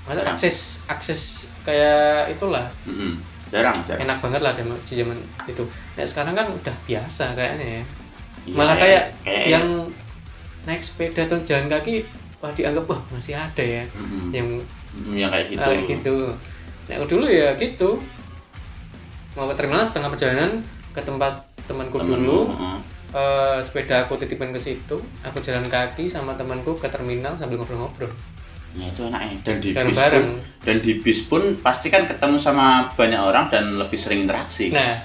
masa 0.04 0.20
Jarang. 0.20 0.34
akses 0.34 0.58
akses 0.86 1.22
kayak 1.62 2.30
itulah 2.30 2.68
Mm-mm. 2.84 3.20
Jarang, 3.50 3.74
jarang. 3.84 4.02
enak 4.02 4.18
banget 4.20 4.42
lah 4.42 4.52
di 4.54 4.64
zaman 4.94 5.16
itu 5.46 5.64
nah 5.94 6.04
sekarang 6.04 6.34
kan 6.34 6.48
udah 6.48 6.76
biasa 6.84 7.34
kayaknya 7.34 7.80
ya 7.80 7.84
Iya, 8.44 8.54
malah 8.54 8.76
kayak 8.76 9.04
kayak- 9.22 9.48
yang 9.50 9.68
naik 10.64 10.80
sepeda 10.80 11.24
atau 11.24 11.38
jalan 11.38 11.68
kaki 11.68 12.04
wah 12.38 12.50
dianggap 12.50 12.86
wah 12.86 13.02
masih 13.10 13.34
ada 13.34 13.64
ya 13.64 13.84
Mm-mm. 13.90 14.32
yang 14.32 14.48
Mm, 14.94 15.16
yang 15.18 15.30
kayak 15.30 15.48
gitu. 15.50 15.60
kayak 15.60 15.82
gitu 15.86 16.16
nah 16.84 17.02
dulu 17.04 17.26
ya 17.26 17.50
gitu 17.56 17.90
mau 19.34 19.48
ke 19.48 19.56
terminal 19.56 19.82
setengah 19.82 20.08
perjalanan 20.08 20.52
ke 20.92 21.02
tempat 21.02 21.34
temanku 21.64 21.98
Temenmu, 21.98 22.14
dulu 22.20 22.40
heeh. 22.52 22.78
Eh, 23.12 23.58
sepeda 23.60 24.02
aku 24.02 24.18
titipin 24.18 24.50
ke 24.50 24.58
situ 24.58 24.98
aku 25.22 25.38
jalan 25.40 25.66
kaki 25.66 26.06
sama 26.06 26.34
temanku 26.34 26.74
ke 26.76 26.86
terminal 26.88 27.34
sambil 27.34 27.58
ngobrol-ngobrol 27.58 28.10
Nah, 28.74 28.90
itu 28.90 29.06
enaknya. 29.06 29.38
Dan 29.44 29.56
di 29.60 29.70
bis 29.70 29.78
Bareng-bareng. 29.78 30.26
pun, 30.26 30.42
dan 30.60 30.78
di 30.80 30.92
bis 30.98 31.20
pun 31.24 31.44
pasti 31.62 31.88
kan 31.88 32.04
ketemu 32.04 32.36
sama 32.36 32.66
banyak 32.92 33.22
orang 33.22 33.46
dan 33.48 33.78
lebih 33.78 33.94
sering 33.96 34.26
interaksi. 34.26 34.74
nah 34.74 34.98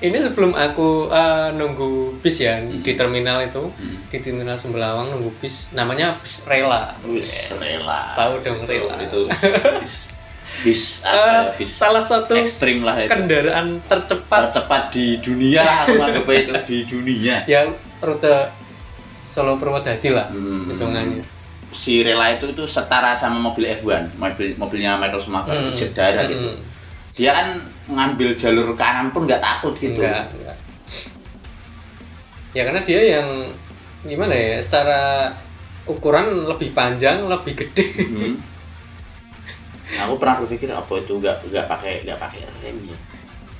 ini 0.00 0.16
sebelum 0.16 0.52
aku 0.52 1.08
eh, 1.08 1.48
nunggu 1.52 2.18
bis 2.18 2.38
ya 2.38 2.58
di 2.58 2.92
terminal 2.92 3.40
itu 3.40 3.62
Hmm. 3.70 3.96
di 4.06 4.18
terminal 4.18 4.54
Sumberlawang 4.54 5.10
nunggu 5.10 5.30
bis 5.38 5.70
namanya 5.70 6.18
bis 6.18 6.42
rela 6.44 6.94
Wis, 7.04 7.50
rela. 7.50 8.14
tahu 8.14 8.42
dong 8.42 8.60
rela 8.62 8.94
Itu 9.00 9.26
bis 9.80 9.94
bis 10.60 10.82
ya, 11.06 11.50
bis 11.52 11.70
salah 11.72 11.98
satu 12.00 12.34
ekstrim 12.34 12.82
lah 12.82 12.98
itu. 12.98 13.10
kendaraan 13.10 13.82
tercepat 13.84 14.50
tercepat 14.50 14.90
di 14.90 15.18
dunia 15.18 15.62
aku 15.84 15.98
itu 16.32 16.52
di 16.64 16.78
dunia. 16.84 17.36
yang 17.50 17.72
rute 17.98 18.50
Solo 19.24 19.56
Purwodadi 19.56 20.10
lah 20.10 20.28
Hmm. 20.28 20.68
hitungannya 20.68 21.22
Si 21.74 22.06
rela 22.06 22.30
itu 22.30 22.46
itu 22.48 22.62
setara 22.64 23.18
sama 23.18 23.34
mobil 23.34 23.66
F1, 23.66 24.14
mobil 24.14 24.54
mobilnya 24.54 24.94
Michael 24.94 25.18
Schumacher, 25.18 25.58
Hmm. 25.58 25.74
itu. 26.24 26.46
Hmm. 26.46 26.62
Dia 27.10 27.30
kan 27.34 27.46
ngambil 27.86 28.32
jalur 28.32 28.72
kanan 28.72 29.10
pun 29.10 29.24
nggak 29.24 29.38
takut 29.38 29.76
gitu. 29.76 29.98
enggak, 29.98 30.24
enggak. 30.30 30.56
ya 32.52 32.62
karena 32.62 32.80
dia 32.80 33.00
yang 33.18 33.28
gimana 34.02 34.32
ya 34.32 34.56
secara 34.58 35.28
ukuran 35.84 36.46
lebih 36.46 36.72
panjang 36.72 37.24
lebih 37.24 37.52
gede 37.54 37.84
Hmm. 38.06 38.36
Aku 39.94 40.16
pernah 40.16 40.40
berpikir 40.40 40.66
apa 40.68 40.90
itu 40.96 41.12
nggak 41.14 41.44
nggak 41.44 41.66
pakai 41.66 42.02
nggak 42.02 42.18
pakai 42.18 42.40
rem 42.58 42.76
ya. 42.84 42.96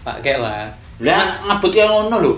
pakai 0.03 0.35
lah 0.37 0.67
Lah 0.99 1.23
ngebut 1.45 1.73
yang 1.73 1.91
ngono 1.91 2.17
loh. 2.19 2.37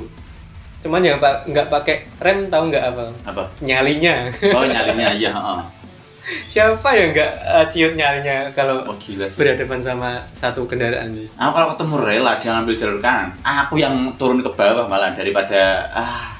cuman 0.77 1.01
ya 1.01 1.17
pak 1.17 1.47
nggak 1.47 1.67
pakai 1.67 1.97
rem 2.19 2.47
tahu 2.47 2.69
nggak 2.69 2.85
apa 2.85 3.05
Apa? 3.25 3.43
nyalinya 3.61 4.27
Oh 4.51 4.65
nyalinya 4.65 5.11
iya. 5.13 5.33
Siapa 6.47 6.89
yang 6.91 7.11
nggak 7.11 7.33
uh, 7.41 7.67
ciut 7.67 7.93
nyalinya 7.93 8.51
kalau 8.51 8.83
Oh 8.83 8.97
gila 8.97 9.25
sih. 9.25 9.37
berhadapan 9.37 9.79
sama 9.79 10.11
satu 10.31 10.65
kendaraan 10.65 11.11
sih 11.11 11.27
Aku 11.33 11.51
kalau 11.53 11.69
ketemu 11.73 11.95
rela 11.99 12.33
dia 12.35 12.51
ngambil 12.53 12.75
jalur 12.75 12.99
kanan, 12.99 13.31
aku 13.41 13.75
yang 13.77 13.95
turun 14.17 14.41
ke 14.41 14.51
bawah 14.51 14.85
malah 14.85 15.11
daripada 15.11 15.87
ah 15.89 16.35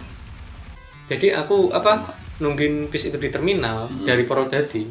jadi 1.07 1.39
aku 1.39 1.71
apa 1.71 2.03
nungguin 2.37 2.87
bis 2.87 3.07
itu 3.07 3.17
di 3.17 3.31
terminal 3.31 3.87
Hmm. 3.87 4.03
dari 4.03 4.23
Purwodadi 4.23 4.83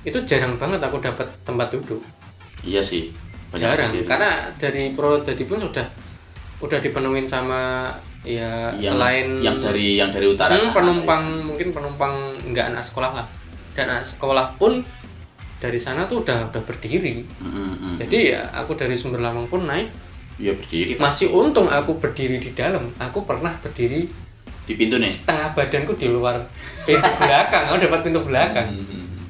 itu 0.00 0.18
jarang 0.22 0.54
banget 0.54 0.78
aku 0.78 0.96
dapat 0.98 1.26
tempat 1.42 1.68
duduk 1.70 1.98
iya 2.62 2.78
sih. 2.80 3.10
Banyak 3.50 3.60
jarang 3.60 3.90
berdiri. 3.90 4.06
karena 4.06 4.30
dari 4.54 4.84
Purwodadi 4.90 5.44
pun 5.44 5.58
sudah 5.58 5.86
udah 6.58 6.78
dipenuhin 6.78 7.24
sama 7.24 7.90
ya 8.22 8.72
yang, 8.74 8.94
selain 8.94 9.26
yang 9.38 9.56
dari 9.58 9.96
yang 9.96 10.08
dari 10.08 10.26
utara 10.26 10.54
Hmm, 10.54 10.70
penumpang 10.70 11.24
mungkin 11.42 11.68
penumpang 11.70 12.14
nggak 12.46 12.72
anak 12.72 12.80
sekolah 12.80 13.10
lah 13.12 13.26
dan 13.74 13.90
anak 13.90 14.06
sekolah 14.06 14.54
pun 14.54 14.80
dari 15.58 15.76
sana 15.76 16.04
tuh 16.04 16.22
udah 16.22 16.48
udah 16.48 16.62
berdiri 16.62 17.20
ya. 17.20 17.26
Mm, 17.40 17.50
mm, 17.50 17.74
mm. 17.74 17.94
jadi 17.98 18.18
ya 18.24 18.40
aku 18.54 18.74
dari 18.74 18.94
sumber 18.94 19.18
Lamang 19.18 19.46
pun 19.46 19.64
naik 19.64 19.90
ya 20.36 20.50
berdiri 20.50 20.94
masih 20.96 21.30
untung 21.30 21.66
aku 21.66 21.96
berdiri 21.96 22.38
di 22.38 22.50
dalam 22.52 22.90
aku 22.96 23.22
pernah 23.22 23.54
berdiri 23.58 24.06
di 24.64 24.72
pintu 24.74 24.96
nih. 24.96 25.06
setengah 25.06 25.52
badanku 25.52 25.92
di 25.92 26.08
luar 26.08 26.40
pintu 26.82 27.10
belakang 27.16 27.64
aku 27.68 27.76
dapat 27.80 28.00
pintu 28.02 28.20
belakang 28.20 28.68
Mm, 28.70 28.80
mm, 28.80 28.96
mm. 28.96 29.24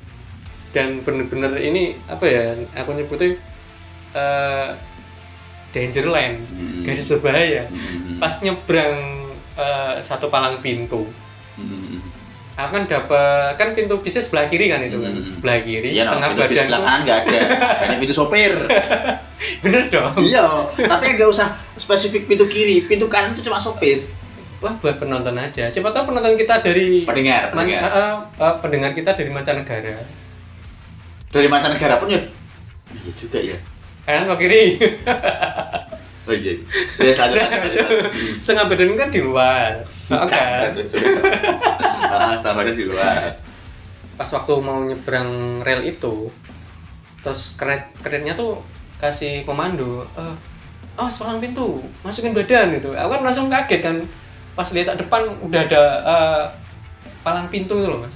dan 0.71 0.87
bener-bener 1.01 1.53
ini 1.57 1.83
apa 2.05 2.25
ya 2.25 2.45
aku 2.75 2.95
nyebutnya 2.95 3.35
eh 4.13 4.71
danger 5.71 6.07
line 6.07 6.39
Hmm. 6.47 6.83
garis 6.83 7.03
berbahaya 7.05 7.67
Mm, 7.67 7.75
mm, 7.75 7.99
mm. 8.07 8.19
pas 8.19 8.35
nyebrang 8.39 8.95
eh, 9.55 9.95
satu 10.01 10.27
palang 10.29 10.59
pintu 10.59 11.03
Mm, 11.55 11.67
mm, 11.67 11.83
mm. 11.95 12.01
Aku 12.55 12.71
kan 12.73 12.85
dapat 12.85 13.51
kan 13.55 13.69
pintu 13.73 13.99
bisnya 13.99 14.21
sebelah 14.21 14.47
kiri 14.47 14.67
kan 14.69 14.79
itu 14.79 14.95
kan 14.97 15.11
Hmm. 15.11 15.27
sebelah 15.29 15.59
kiri 15.61 15.89
Iya, 15.91 16.03
no, 16.03 16.11
setengah 16.13 16.29
pintu 16.31 16.43
bis 16.45 16.57
sebelah 16.57 16.81
kanan 16.81 17.01
nggak 17.03 17.19
ada. 17.21 17.39
Hanya 17.81 17.97
pintu 17.99 18.15
sopir. 18.15 18.53
bener 19.63 19.83
dong 19.87 20.15
iya, 20.23 20.45
tapi 20.79 21.05
nggak 21.13 21.29
usah 21.29 21.49
spesifik 21.75 22.25
pintu 22.25 22.47
kiri. 22.47 22.83
Pintu 22.83 23.07
kanan 23.07 23.33
itu 23.33 23.43
cuma 23.43 23.59
sopir. 23.59 24.07
wah 24.57 24.73
buat 24.75 24.97
penonton 24.97 25.35
aja 25.35 25.69
siapa 25.69 25.91
tahu 25.91 26.09
penonton 26.09 26.35
kita 26.35 26.57
dari 26.59 27.05
Pendengar, 27.05 27.51
pendengar. 27.51 27.85
eh, 27.85 28.17
eh, 28.39 28.55
pendengar 28.59 28.91
kita 28.91 29.13
dari 29.13 29.29
mancanegara 29.29 30.01
Dari 31.29 31.47
mancanegara 31.47 31.99
pun 31.99 32.09
ya. 32.09 32.23
Iya 32.95 33.13
juga 33.13 33.39
ya. 33.43 33.59
kanan 34.03 34.25
atau 34.25 34.37
kiri 34.37 34.79
Oh 36.25 36.33
iya. 36.33 36.57
Ya 36.99 37.13
setengah 38.41 38.65
badan 38.65 38.97
kan 38.97 39.09
di 39.09 39.21
luar 39.21 39.85
Nah, 40.09 40.25
kan 40.25 40.73
Ah, 42.05 42.33
setengah 42.33 42.57
badan 42.57 42.75
di 42.75 42.87
luar. 42.87 43.37
pas 44.15 44.31
waktu 44.31 44.53
mau 44.57 44.79
nyebrang 44.81 45.27
rel 45.61 45.83
itu 45.83 46.31
terus 47.19 47.59
keret 47.59 47.91
keretnya 47.99 48.33
tuh 48.33 48.63
kasih 48.97 49.43
komando 49.43 50.07
eh 50.15 50.35
oh 50.95 51.11
palang 51.11 51.43
pintu 51.43 51.83
masukin 52.01 52.31
badan 52.31 52.71
gitu 52.73 52.95
aku 52.95 53.11
kan 53.11 53.21
langsung 53.21 53.51
kaget 53.51 53.81
kan 53.83 53.97
pas 54.55 54.71
lihat 54.71 54.95
depan 54.95 55.27
udah 55.43 55.61
ada 55.61 55.83
eh, 56.01 56.45
palang 57.21 57.49
pintu 57.49 57.75
itu 57.75 57.85
loh 57.85 57.99
mas 57.99 58.15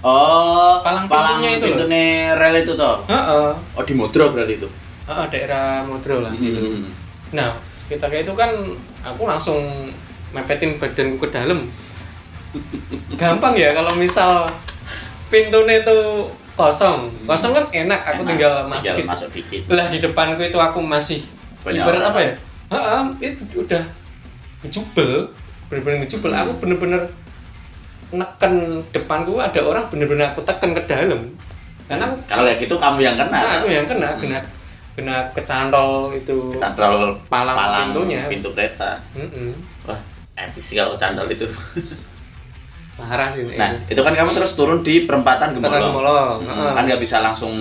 Oh, 0.00 0.80
Palang 0.80 1.04
palang 1.04 1.44
pintunya 1.44 1.50
itu 1.52 1.66
loh. 1.66 1.76
pintunya 1.76 2.04
rel 2.32 2.56
itu 2.56 2.72
toh. 2.72 3.04
Heeh. 3.04 3.52
Oh, 3.76 3.84
di 3.84 3.92
Modro 3.92 4.32
berarti 4.32 4.56
itu. 4.56 4.64
Heeh, 5.04 5.24
daerah 5.28 5.84
Modro 5.84 6.24
lah 6.24 6.32
gitu. 6.32 6.56
Hmm. 7.30 7.38
Nah, 7.38 7.50
sekitar 7.78 8.10
kayak 8.10 8.26
itu 8.26 8.34
kan 8.34 8.50
aku 9.06 9.22
langsung 9.26 9.90
mepetin 10.34 10.78
badanku 10.78 11.26
ke 11.26 11.28
dalam. 11.30 11.66
gampang 13.14 13.54
ya 13.54 13.70
kalau 13.70 13.94
misal 13.94 14.50
pintunya 15.30 15.78
itu 15.86 16.26
kosong. 16.58 17.06
Kosong 17.22 17.54
kan 17.54 17.64
enak 17.70 18.00
aku 18.02 18.26
Enak, 18.26 18.30
tinggal 18.34 18.54
masuk 18.66 19.06
masuk 19.06 19.28
dikit. 19.30 19.70
Lah 19.70 19.86
di 19.86 20.02
depanku 20.02 20.42
itu 20.42 20.58
aku 20.58 20.82
masih 20.82 21.22
Banyak 21.62 21.86
ibarat 21.86 22.02
apa 22.10 22.20
ya? 22.20 22.32
Heeh, 22.74 23.02
itu 23.22 23.42
udah 23.54 23.82
ngejubel 24.66 25.30
bener-bener 25.70 25.96
ngejubel. 26.02 26.34
Hmm. 26.34 26.42
aku 26.42 26.52
bener-bener 26.66 27.02
neken 28.10 28.82
depanku 28.90 29.38
ada 29.38 29.60
orang 29.62 29.86
bener-bener 29.86 30.26
aku 30.34 30.42
tekan 30.42 30.74
ke 30.74 30.82
dalam 30.82 31.30
karena 31.86 32.10
aku, 32.10 32.16
kalau 32.26 32.42
kayak 32.42 32.58
gitu 32.58 32.74
kamu 32.74 32.98
yang 33.06 33.14
kena 33.14 33.30
nah, 33.38 33.50
aku 33.62 33.66
yang 33.70 33.86
kena 33.86 34.08
Hmm. 34.14 34.20
kena 34.22 34.38
kena 34.92 35.16
kecantol 35.30 36.10
itu 36.10 36.54
candol 36.54 37.14
Palang 37.26 37.56
pintunya. 37.90 38.26
pintu 38.26 38.50
kereta 38.50 38.98
Mm-mm. 39.12 39.54
wah 39.84 39.96
epic 40.34 40.60
sih 40.60 40.74
kalau 40.74 40.94
candol 40.94 41.26
itu 41.26 41.46
parah 42.96 43.28
sih 43.28 43.48
nah 43.56 43.72
itu. 43.80 43.96
itu 43.96 44.00
kan 44.02 44.12
kamu 44.12 44.30
terus 44.30 44.52
turun 44.52 44.80
di 44.80 45.02
perempatan 45.02 45.52
Perempatan 45.52 45.80
Gemolong 45.80 45.92
Gemolong, 45.94 46.38
Hmm, 46.42 46.52
heeh. 46.52 46.72
kan 46.74 46.82
nggak 46.84 47.00
bisa 47.00 47.16
langsung 47.18 47.54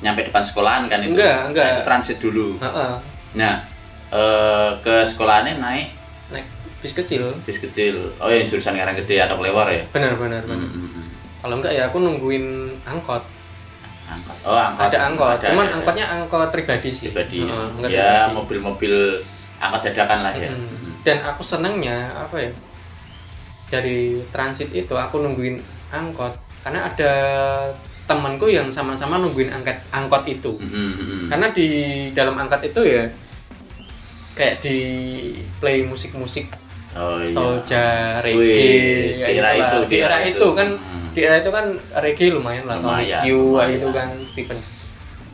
nyampe 0.00 0.24
depan 0.24 0.40
sekolahan 0.40 0.88
kan 0.88 0.98
itu 1.00 1.12
Enggak, 1.12 1.38
enggak. 1.46 1.62
Nah, 1.62 1.72
itu 1.72 1.82
transit 1.84 2.18
dulu 2.18 2.48
Heeh. 2.58 2.90
nah 3.32 3.54
eh, 4.10 4.70
ke 4.80 4.94
sekolahannya 5.04 5.60
naik 5.60 5.88
naik 6.28 6.46
bis 6.80 6.92
kecil 6.92 7.30
bis 7.44 7.58
kecil 7.58 8.08
oh 8.16 8.26
yang 8.26 8.48
jurusan 8.48 8.72
Karanggede 8.72 9.20
atau 9.20 9.36
Kelewar 9.36 9.68
ya 9.68 9.84
benar-benar 9.86 10.42
benar. 10.42 10.58
Hmm, 10.58 10.72
hmm, 10.74 10.90
hmm. 10.90 11.06
kalau 11.38 11.54
enggak 11.56 11.72
ya 11.72 11.86
aku 11.86 12.00
nungguin 12.00 12.46
angkot 12.82 13.22
angkot. 14.10 14.36
Oh 14.42 14.58
angkot. 14.58 14.86
Ada 14.90 14.98
angkot. 15.06 15.38
Ada, 15.38 15.46
cuman 15.54 15.66
ada. 15.66 15.74
angkotnya 15.78 16.06
angkot 16.10 16.48
pribadi 16.50 16.88
sih. 16.90 17.06
Pribadi. 17.10 17.46
Angkot 17.46 17.90
ya 17.90 18.28
mobil-mobil 18.34 19.22
angkot 19.62 19.80
dadakan 19.86 20.18
lah 20.26 20.32
ya. 20.34 20.50
Mm. 20.50 20.78
dan 21.00 21.16
aku 21.24 21.40
senengnya 21.40 22.12
apa 22.12 22.36
ya 22.36 22.50
dari 23.72 24.20
transit 24.34 24.68
itu 24.74 24.92
aku 24.98 25.22
nungguin 25.22 25.56
angkot. 25.94 26.34
Karena 26.60 26.92
ada 26.92 27.12
temanku 28.04 28.50
yang 28.50 28.66
sama-sama 28.68 29.16
nungguin 29.16 29.54
angkat 29.54 29.78
angkot 29.94 30.26
itu. 30.26 30.58
Hmm, 30.58 30.68
hmm, 30.68 30.94
hmm. 30.98 31.26
karena 31.30 31.46
di 31.54 31.68
dalam 32.10 32.34
angkot 32.34 32.60
itu 32.66 32.82
ya 32.82 33.06
kayak 34.34 34.60
di 34.66 34.76
play 35.62 35.86
musik-musik. 35.86 36.50
Oh, 36.90 37.22
iya. 37.22 37.30
Soulja, 37.30 38.18
reggae, 38.18 38.34
Wih, 38.34 39.22
ya 39.22 39.26
di 39.30 39.34
era 39.38 39.50
itu, 39.54 39.78
di 39.86 39.96
era 40.02 40.18
itu. 40.26 40.46
kan 40.58 40.74
Hmm. 40.74 40.99
Di 41.10 41.20
era 41.20 41.36
itu 41.36 41.48
kan 41.48 41.66
reggae 41.96 42.28
lumayan 42.28 42.64
lah 42.64 42.76
Tony 42.76 42.86
Lumayan, 43.02 43.20
Q 43.20 43.26
lumayan. 43.30 43.70
itu 43.72 43.88
kan 43.90 44.08
Stephen 44.22 44.58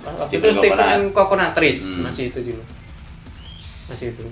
waktu 0.03 0.23
Stephen 0.31 0.45
itu 0.45 0.57
Stephen 0.57 0.77
Coconut. 0.77 0.95
and 0.95 1.05
Coconut 1.13 1.51
Trees 1.53 1.81
Hmm. 1.91 2.03
masih 2.03 2.25
itu 2.29 2.39
sih 2.43 2.55
masih 3.87 4.09
itu 4.11 4.27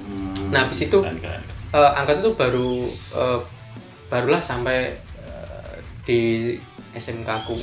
Hmm, 0.00 0.32
Nah, 0.48 0.64
habis 0.64 0.80
itu- 0.82 0.96
keren, 0.98 1.18
keren. 1.18 1.42
Eh, 1.70 1.90
angkot 1.92 2.18
itu 2.18 2.30
baru 2.32 2.70
eh, 3.14 3.38
barulah 4.08 4.40
sampai 4.40 4.90
eh, 5.20 5.72
di 6.02 6.20
SMK 6.90 7.28
aku 7.28 7.54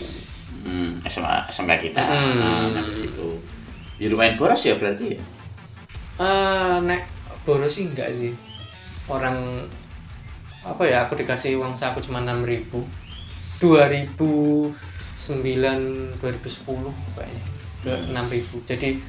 Hmm, 0.59 0.99
SMA 1.03 1.47
SMA 1.49 1.75
kita. 1.77 1.99
Hmm. 1.99 2.71
Nah, 2.71 2.83
habis 2.83 3.03
itu. 3.05 3.27
Di 3.95 4.05
lumayan 4.05 4.35
boros 4.35 4.61
ya 4.61 4.75
berarti 4.75 5.11
ya. 5.11 5.19
Eh, 6.17 6.75
nek 6.81 7.03
boros 7.43 7.67
sih 7.69 7.83
enggak 7.85 8.11
sih 8.13 8.31
orang 9.05 9.65
apa 10.67 10.83
ya 10.83 10.97
aku 11.03 11.15
dikasih 11.15 11.55
uang 11.55 11.73
saku 11.73 11.99
cuma 11.99 12.19
enam 12.19 12.43
ribu 12.43 12.83
2009 13.57 14.73
2010 16.19 16.19
kayaknya 17.15 17.43
Hmm. 17.77 18.03
enam 18.09 18.27
ribu 18.27 18.59
jadi 18.65 18.99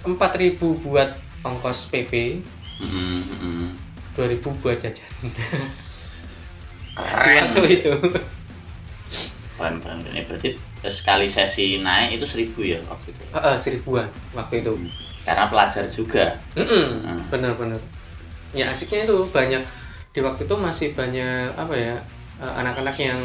empat 0.00 0.32
ribu 0.36 0.72
buat 0.78 1.12
ongkos 1.42 1.90
PP 1.90 2.40
Hmm, 2.78 2.88
hmm, 3.20 3.22
hmm. 3.36 3.68
2000 4.14 4.40
buat 4.56 4.76
jajan 4.76 5.10
Keren. 6.94 7.44
waktu 7.52 7.62
itu 7.74 7.92
Keren, 9.56 9.74
keren. 9.80 10.00
Ini 10.06 10.20
berarti 10.24 10.50
sekali 10.86 11.26
sesi 11.26 11.80
naik 11.80 12.16
itu 12.16 12.24
seribu 12.24 12.60
ya 12.60 12.76
waktu 12.84 13.08
itu. 13.10 13.22
Eh, 13.26 13.40
eh, 13.42 13.56
seribuan 13.56 14.06
waktu 14.32 14.60
itu 14.60 14.72
Hmm. 14.72 14.88
Karena 15.24 15.44
pelajar 15.46 15.84
juga. 15.86 16.24
Mm-mm, 16.54 16.86
Hmm. 17.02 17.18
bener-bener 17.28 17.80
ya 18.54 18.70
asiknya 18.70 19.04
itu 19.04 19.26
banyak 19.28 19.60
di 20.16 20.24
waktu 20.24 20.42
itu 20.42 20.56
masih 20.56 20.88
banyak 20.90 21.52
apa 21.52 21.74
ya 21.76 21.96
eh, 22.38 22.52
anak-anak 22.54 22.96
yang 22.96 23.20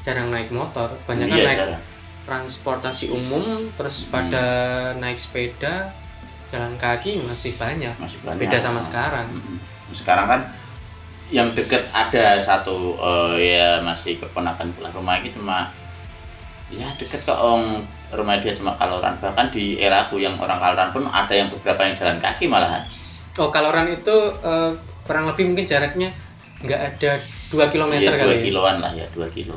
jarang 0.00 0.30
naik 0.30 0.48
motor 0.48 0.86
banyak 1.02 1.26
kan 1.26 1.34
Iya, 1.34 1.44
naik 1.44 1.58
jarang. 1.60 1.82
transportasi 2.24 3.10
umum 3.10 3.42
terus 3.74 4.06
Hmm. 4.06 4.10
pada 4.14 4.44
naik 4.94 5.18
sepeda 5.18 5.90
jalan 6.46 6.72
kaki 6.76 7.18
masih 7.20 7.52
banyak 7.54 7.92
Masih 7.98 8.22
banyak. 8.22 8.40
beda 8.40 8.56
sama 8.56 8.78
sekarang 8.78 9.26
Mm-mm. 9.28 9.58
Sekarang 9.90 10.24
kan 10.26 10.40
yang 11.28 11.52
deket 11.52 11.84
ada 11.90 12.38
satu 12.38 12.94
eh, 12.96 13.52
ya 13.52 13.82
masih 13.82 14.16
keponakan 14.16 14.70
pulang 14.72 14.94
rumah 14.94 15.18
ini 15.18 15.28
cuma 15.28 15.68
ya 16.68 16.88
deket 16.94 17.20
kok 17.22 17.36
om 17.36 17.80
rumah 18.10 18.36
dia 18.38 18.52
cuma 18.52 18.76
kaloran 18.76 19.12
bahkan 19.14 19.48
di 19.48 19.76
era 19.76 20.04
aku 20.04 20.16
yang 20.18 20.36
orang 20.36 20.56
kaloran 20.56 20.88
pun 20.88 21.04
ada 21.04 21.32
yang 21.32 21.48
beberapa 21.48 21.80
yang 21.82 21.92
jalan 21.92 22.16
kaki 22.18 22.44
malahan 22.46 22.84
oh 23.34 23.48
kaloran 23.48 23.88
itu 23.88 24.16
eh, 24.38 24.72
kurang 25.02 25.24
lebih 25.26 25.48
mungkin 25.48 25.64
jaraknya 25.64 26.12
nggak 26.58 26.80
ada 26.80 27.10
2 27.48 27.54
km 27.68 27.92
Iya, 27.94 28.10
dua 28.10 28.18
kali 28.18 28.34
ya. 28.34 28.42
kiloan 28.44 28.76
lah 28.78 28.92
ya 28.92 29.06
dua 29.10 29.30
kilo. 29.30 29.54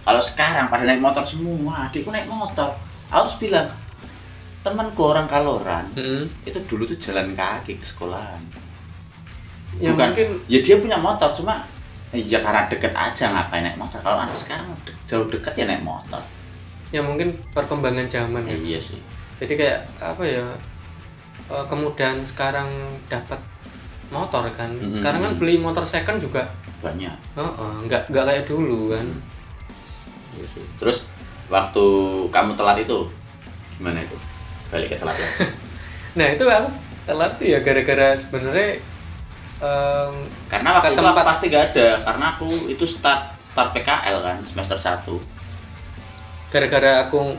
Kalau 0.00 0.20
sekarang 0.20 0.66
pada 0.66 0.86
naik 0.86 0.98
motor 0.98 1.22
semua 1.22 1.86
adikku 1.86 2.08
naik 2.08 2.26
motor. 2.26 2.70
Harus 3.06 3.34
bilang 3.36 3.66
temanku 4.62 5.02
orang 5.04 5.26
kaloran 5.26 5.86
Mm-mm. 5.94 6.26
itu 6.42 6.58
dulu 6.66 6.82
tuh 6.84 6.98
jalan 6.98 7.34
kaki 7.34 7.78
ke 7.78 7.86
sekolahan. 7.86 8.42
Ya 9.76 9.90
Bukan. 9.92 10.10
mungkin 10.10 10.28
ya 10.46 10.58
dia 10.58 10.76
punya 10.78 10.96
motor 10.96 11.30
cuma 11.30 11.62
ya 12.10 12.38
karena 12.40 12.66
deket 12.66 12.90
aja 12.90 13.24
ngapain 13.28 13.62
naik 13.62 13.76
motor? 13.76 13.98
Kalau 14.00 14.18
anak 14.18 14.34
sekarang 14.34 14.66
de- 14.82 14.94
jauh 15.04 15.26
deket 15.26 15.54
ya 15.54 15.66
naik 15.66 15.82
motor. 15.82 16.22
Ya 16.90 17.02
mungkin 17.02 17.34
perkembangan 17.50 18.06
zaman 18.06 18.46
ya, 18.46 18.54
ya. 18.54 18.74
Iya 18.74 18.80
sih. 18.80 18.98
Jadi 19.36 19.52
kayak 19.54 19.78
apa 19.98 20.22
ya 20.22 20.46
eh, 21.46 21.64
kemudahan 21.66 22.22
sekarang 22.22 22.70
dapat 23.06 23.38
motor 24.08 24.46
kan. 24.50 24.70
Mhm. 24.70 24.90
sekarang 24.92 25.20
kan 25.20 25.32
beli 25.36 25.56
motor 25.56 25.82
second 25.82 26.18
juga 26.18 26.46
banyak. 26.78 27.12
Oh, 27.34 27.42
oh, 27.42 27.72
nggak 27.84 28.08
nggak 28.08 28.24
kayak 28.24 28.44
dulu 28.44 28.92
kan. 28.92 29.06
Iya 30.32 30.46
terus 30.76 31.08
waktu 31.46 31.84
kamu 32.28 32.52
telat 32.54 32.78
itu 32.78 33.08
gimana 33.76 34.00
itu? 34.00 34.16
Balik 34.68 34.92
ke 34.92 34.98
telat 34.98 35.16
ya? 35.16 35.28
Nah 36.16 36.26
itu 36.28 36.44
aku 36.44 36.68
telat 37.04 37.36
tuh 37.36 37.46
ya 37.46 37.60
gara-gara 37.60 38.12
sebenarnya 38.12 38.80
em, 39.56 40.14
karena 40.48 40.68
waktu 40.72 40.92
itu 40.92 40.98
aku 40.98 41.08
tempat- 41.12 41.28
pasti 41.28 41.44
gak 41.46 41.64
ada 41.70 41.88
karena 42.02 42.24
aku 42.32 42.48
itu 42.66 42.84
start 42.84 43.20
start 43.40 43.70
PKL 43.72 44.16
kan 44.20 44.36
semester 44.42 44.74
1 44.74 45.12
gara-gara 46.48 47.04
aku 47.04 47.36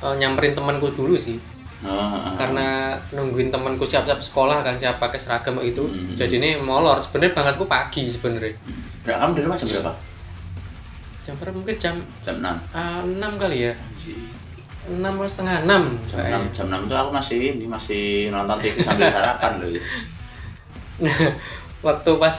eh, 0.00 0.14
nyamperin 0.16 0.54
temanku 0.54 0.90
dulu 0.90 1.14
sih 1.14 1.36
oh, 1.82 2.32
karena 2.34 2.68
nungguin 3.10 3.48
temanku 3.48 3.82
siap-siap 3.82 4.18
sekolah 4.18 4.60
kan 4.60 4.74
siap 4.74 4.96
pakai 4.96 5.16
seragam 5.16 5.56
itu 5.58 5.80
Mhm. 5.80 6.14
jadi 6.14 6.34
ini 6.36 6.50
molor 6.56 6.96
sebenarnya 6.96 7.32
berangkatku 7.32 7.64
pagi 7.66 8.04
sebenarnya 8.06 8.52
kamu 9.02 9.32
dari 9.32 9.44
rumah 9.44 9.56
jam 9.56 9.68
berapa? 9.70 9.92
jam 11.20 11.34
berapa 11.36 11.56
mungkin 11.56 11.76
jam 11.76 11.94
Jam 12.20 12.36
6 12.38 12.48
ah, 12.70 13.00
6 13.00 13.16
kali 13.36 13.58
ya 13.62 13.72
enam 14.82 15.14
setengah 15.22 15.62
enam 15.62 15.82
Jam. 16.02 16.48
6, 16.48 16.56
jam 16.56 16.66
6 16.70 16.84
itu 16.84 16.94
aku 16.94 17.10
masih 17.10 17.38
ini 17.54 17.64
masih 17.64 18.04
nonton 18.28 18.56
TV 18.58 18.76
sambil 18.80 19.08
sarapan 19.14 19.52
loh 19.56 19.70
Nah, 21.00 21.16
waktu 21.86 22.10
pas 22.14 22.36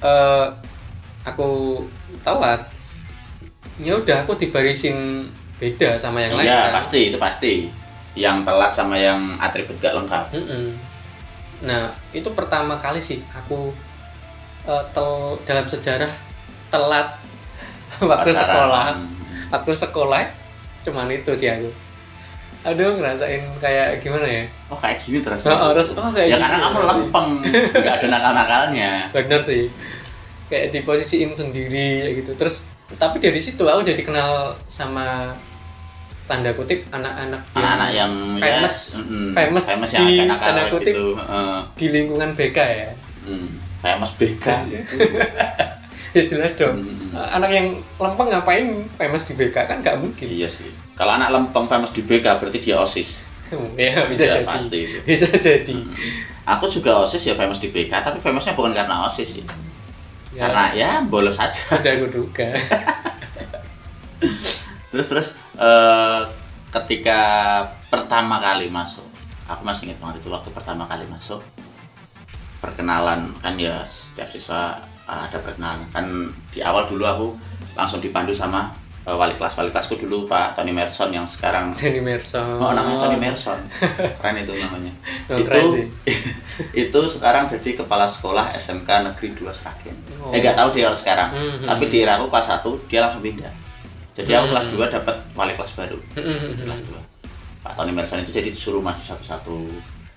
eh, 0.00 0.46
aku 1.22 1.78
telat, 2.20 2.66
ya 3.76 3.94
udah 3.94 4.22
aku 4.22 4.34
dibarisin 4.34 5.22
beda 5.56 5.94
sama 5.94 6.18
yang 6.18 6.34
lain. 6.34 6.46
Iya 6.46 6.58
kan. 6.66 6.82
pasti 6.82 7.00
itu 7.06 7.16
pasti 7.16 7.52
yang 8.16 8.42
telat 8.42 8.72
sama 8.72 8.96
yang 8.96 9.36
atribut 9.36 9.76
gak 9.78 9.92
lengkap 9.94 10.32
Mm-mm. 10.32 10.72
Nah, 11.56 11.88
itu 12.12 12.28
pertama 12.32 12.76
kali 12.76 13.00
sih 13.00 13.24
aku 13.30 13.72
eh, 14.64 14.84
tel 14.92 15.36
dalam 15.44 15.64
sejarah 15.64 16.10
telat 16.68 17.16
waktu 18.02 18.28
Pacaran. 18.28 18.40
sekolah. 18.40 18.86
Waktu 19.52 19.72
sekolah 19.72 20.20
cuman 20.84 21.08
itu 21.08 21.32
sih 21.32 21.48
aku. 21.48 21.70
Aduh, 22.66 22.98
ngerasain 22.98 23.46
kayak 23.56 24.02
gimana 24.02 24.26
ya? 24.26 24.44
Oh 24.68 24.76
kayak 24.76 24.98
gini 25.00 25.22
terus. 25.22 25.46
Oh, 25.46 25.70
terus 25.72 25.94
oh 25.94 26.10
kayak 26.10 26.34
ya 26.34 26.36
karena 26.36 26.58
kamu 26.60 26.80
lempeng, 26.82 27.28
nggak 27.80 27.94
ada 28.02 28.06
nakal-nakalnya. 28.10 28.90
bener 29.14 29.40
sih 29.40 29.70
kayak 30.46 30.70
diposisiin 30.70 31.34
sendiri 31.34 32.14
gitu 32.14 32.30
terus 32.38 32.62
tapi 33.02 33.18
dari 33.18 33.34
situ 33.42 33.66
aku 33.66 33.82
jadi 33.82 33.98
kenal 34.06 34.54
sama 34.70 35.34
tanda 36.26 36.50
kutip 36.52 36.82
anak-anak 36.90 37.40
yang 37.46 37.56
Anak-anak 37.56 37.90
yang 37.92 38.12
famous 38.36 38.74
ya, 38.92 39.00
mm, 39.00 39.30
famous 39.32 39.64
famous 39.64 39.90
yang 39.90 40.02
di 40.02 40.14
nakal 40.22 40.42
tanda 40.44 40.62
kutip 40.68 40.94
gitu. 40.94 41.08
Di 41.72 41.86
lingkungan 41.88 42.30
BK 42.32 42.58
ya 42.60 42.90
Hmm, 43.22 43.48
famous 43.78 44.12
BK. 44.14 44.46
ya 46.14 46.22
jelas 46.24 46.54
dong 46.54 46.76
Hmm. 46.76 47.12
anak 47.32 47.50
yang 47.50 47.66
lempeng 47.96 48.28
ngapain 48.28 48.66
famous 48.94 49.24
di 49.24 49.32
BK 49.32 49.56
kan 49.64 49.80
nggak 49.80 49.96
mungkin 49.96 50.26
Iya 50.26 50.46
sih. 50.46 50.68
Kalau 50.92 51.12
anak 51.12 51.30
lempeng 51.30 51.64
famous 51.64 51.90
di 51.90 52.00
BK 52.00 52.26
berarti 52.36 52.58
dia 52.58 52.76
OSIS. 52.76 53.22
ya 53.78 54.04
bisa 54.04 54.26
Ya, 54.26 54.32
jadi 54.36 54.44
pasti 54.44 54.80
bisa 55.00 55.26
jadi 55.30 55.74
Aku 56.44 56.66
juga 56.66 56.98
OSIS 57.00 57.22
ya 57.22 57.34
famous 57.34 57.58
di 57.58 57.68
BK, 57.68 57.90
tapi 57.90 58.18
famousnya 58.18 58.52
bukan 58.52 58.70
karena 58.70 59.06
OSIS 59.06 59.30
sih. 59.32 59.46
Ya. 60.30 60.44
karena 60.44 60.64
ya 60.70 60.90
bolos 61.00 61.40
aja 61.40 61.56
sudah 61.56 61.96
kuduga 61.96 62.44
terus 64.90 65.06
terus 65.08 65.28
eh, 65.56 66.22
ketika 66.72 67.20
pertama 67.88 68.40
kali 68.40 68.68
masuk 68.68 69.04
aku 69.46 69.62
masih 69.62 69.90
ingat 69.90 69.98
banget 70.02 70.16
itu 70.20 70.28
waktu 70.28 70.50
pertama 70.52 70.84
kali 70.84 71.06
masuk 71.08 71.40
perkenalan 72.60 73.30
kan 73.40 73.54
ya 73.56 73.84
setiap 73.88 74.28
siswa 74.32 74.76
eh, 75.08 75.20
ada 75.30 75.38
perkenalan 75.40 75.86
kan 75.94 76.06
di 76.52 76.60
awal 76.60 76.88
dulu 76.90 77.04
aku 77.06 77.26
langsung 77.76 78.02
dipandu 78.02 78.34
sama 78.34 78.74
eh, 79.06 79.14
wali 79.14 79.32
kelas 79.38 79.54
wali 79.54 79.70
kelasku 79.70 79.96
dulu 79.96 80.26
Pak 80.26 80.58
Tony 80.58 80.74
Merson 80.74 81.14
yang 81.14 81.24
sekarang 81.24 81.70
Tony 81.72 82.02
Merson 82.02 82.58
Oh 82.58 82.74
namanya 82.74 83.06
Tony 83.06 83.16
Merson, 83.20 83.60
keren 84.18 84.36
itu 84.42 84.52
namanya. 84.58 84.92
Oh, 85.30 85.38
itu 85.38 85.92
itu 86.88 87.00
sekarang 87.06 87.46
jadi 87.46 87.78
kepala 87.78 88.08
sekolah 88.08 88.50
SMK 88.56 88.88
Negeri 89.12 89.28
2 89.36 89.46
Sragen. 89.54 89.96
Oh. 90.18 90.34
Eh 90.34 90.42
nggak 90.42 90.56
tahu 90.58 90.68
dia 90.74 90.90
sekarang, 90.96 91.30
Hmm, 91.30 91.62
hmm, 91.62 91.68
tapi 91.68 91.84
di 91.92 92.02
era 92.02 92.18
aku 92.18 92.26
kelas 92.32 92.48
1 92.64 92.90
dia 92.90 93.00
langsung 93.04 93.22
pindah. 93.22 93.65
Jadi 94.16 94.30
aku 94.32 94.42
Hmm. 94.42 94.52
kelas 94.52 94.66
2 94.70 94.86
dapat 94.90 95.16
wali 95.32 95.52
kelas 95.52 95.72
baru. 95.74 95.98
Mm-mm. 96.14 96.64
Kelas 96.64 96.80
2. 96.82 96.96
Pak 97.60 97.72
Tony 97.74 97.92
Merson 97.92 98.22
itu 98.22 98.32
jadi 98.32 98.48
disuruh 98.48 98.80
maju 98.80 98.98
satu-satu 98.98 99.56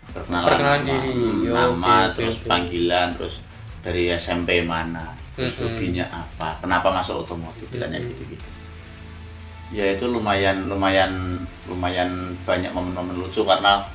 perkenalan, 0.09 0.47
Perkenalan 0.47 0.79
nama, 0.79 0.87
diri. 0.87 1.11
hmm, 1.11 1.39
nama 1.49 1.93
oke, 2.05 2.13
terus 2.15 2.35
oke. 2.37 2.47
panggilan 2.47 3.07
terus 3.13 3.35
dari 3.79 4.03
SMP 4.11 4.61
mana, 4.63 5.11
terus 5.33 5.51
Hmm, 5.51 5.59
hmm. 5.59 5.75
hobinya 5.75 6.05
apa, 6.09 6.49
kenapa 6.59 6.87
masuk 6.93 7.23
otomotif, 7.23 7.67
ditanya 7.67 7.97
Hmm. 7.97 8.09
gitu-gitu 8.09 8.47
ya 9.69 9.85
itu 9.87 10.01
lumayan 10.03 10.65
lumayan 10.65 11.37
lumayan 11.63 12.09
banyak 12.41 12.73
momen-momen 12.73 13.13
lucu 13.15 13.45
karena 13.45 13.85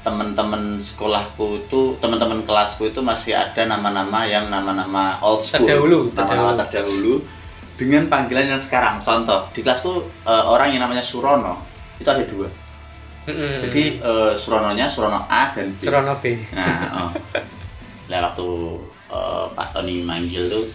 teman-teman 0.00 0.78
sekolahku 0.78 1.58
itu 1.58 1.98
teman-teman 1.98 2.38
kelasku 2.44 2.86
itu 2.86 3.02
masih 3.02 3.34
ada 3.34 3.66
nama-nama 3.66 4.22
yang 4.22 4.46
nama-nama 4.46 5.18
old 5.18 5.42
school 5.42 5.66
Terdahulu, 5.66 6.14
nama-nama 6.14 6.54
terdahulu. 6.54 6.62
terdahulu 6.62 7.14
dengan 7.74 8.06
panggilan 8.06 8.54
yang 8.54 8.60
sekarang 8.60 9.02
contoh 9.02 9.50
di 9.50 9.60
kelasku 9.60 9.92
eh, 10.22 10.44
orang 10.44 10.70
yang 10.70 10.86
namanya 10.86 11.02
Surono 11.02 11.58
itu 11.98 12.06
ada 12.06 12.22
dua 12.22 12.46
Mm-mm. 13.24 13.64
jadi 13.66 13.82
eh, 13.98 14.32
Surononya 14.36 14.86
Surono 14.86 15.24
A 15.26 15.50
dan 15.50 15.72
B 15.74 15.80
Surono 15.80 16.14
B 16.20 16.24
Nah, 16.52 17.08
oh. 17.08 17.10
Lah 18.04 18.20
waktu 18.20 18.46
eh, 19.10 19.44
Pak 19.56 19.68
Tony 19.72 20.04
manggil 20.04 20.46
tuh 20.46 20.68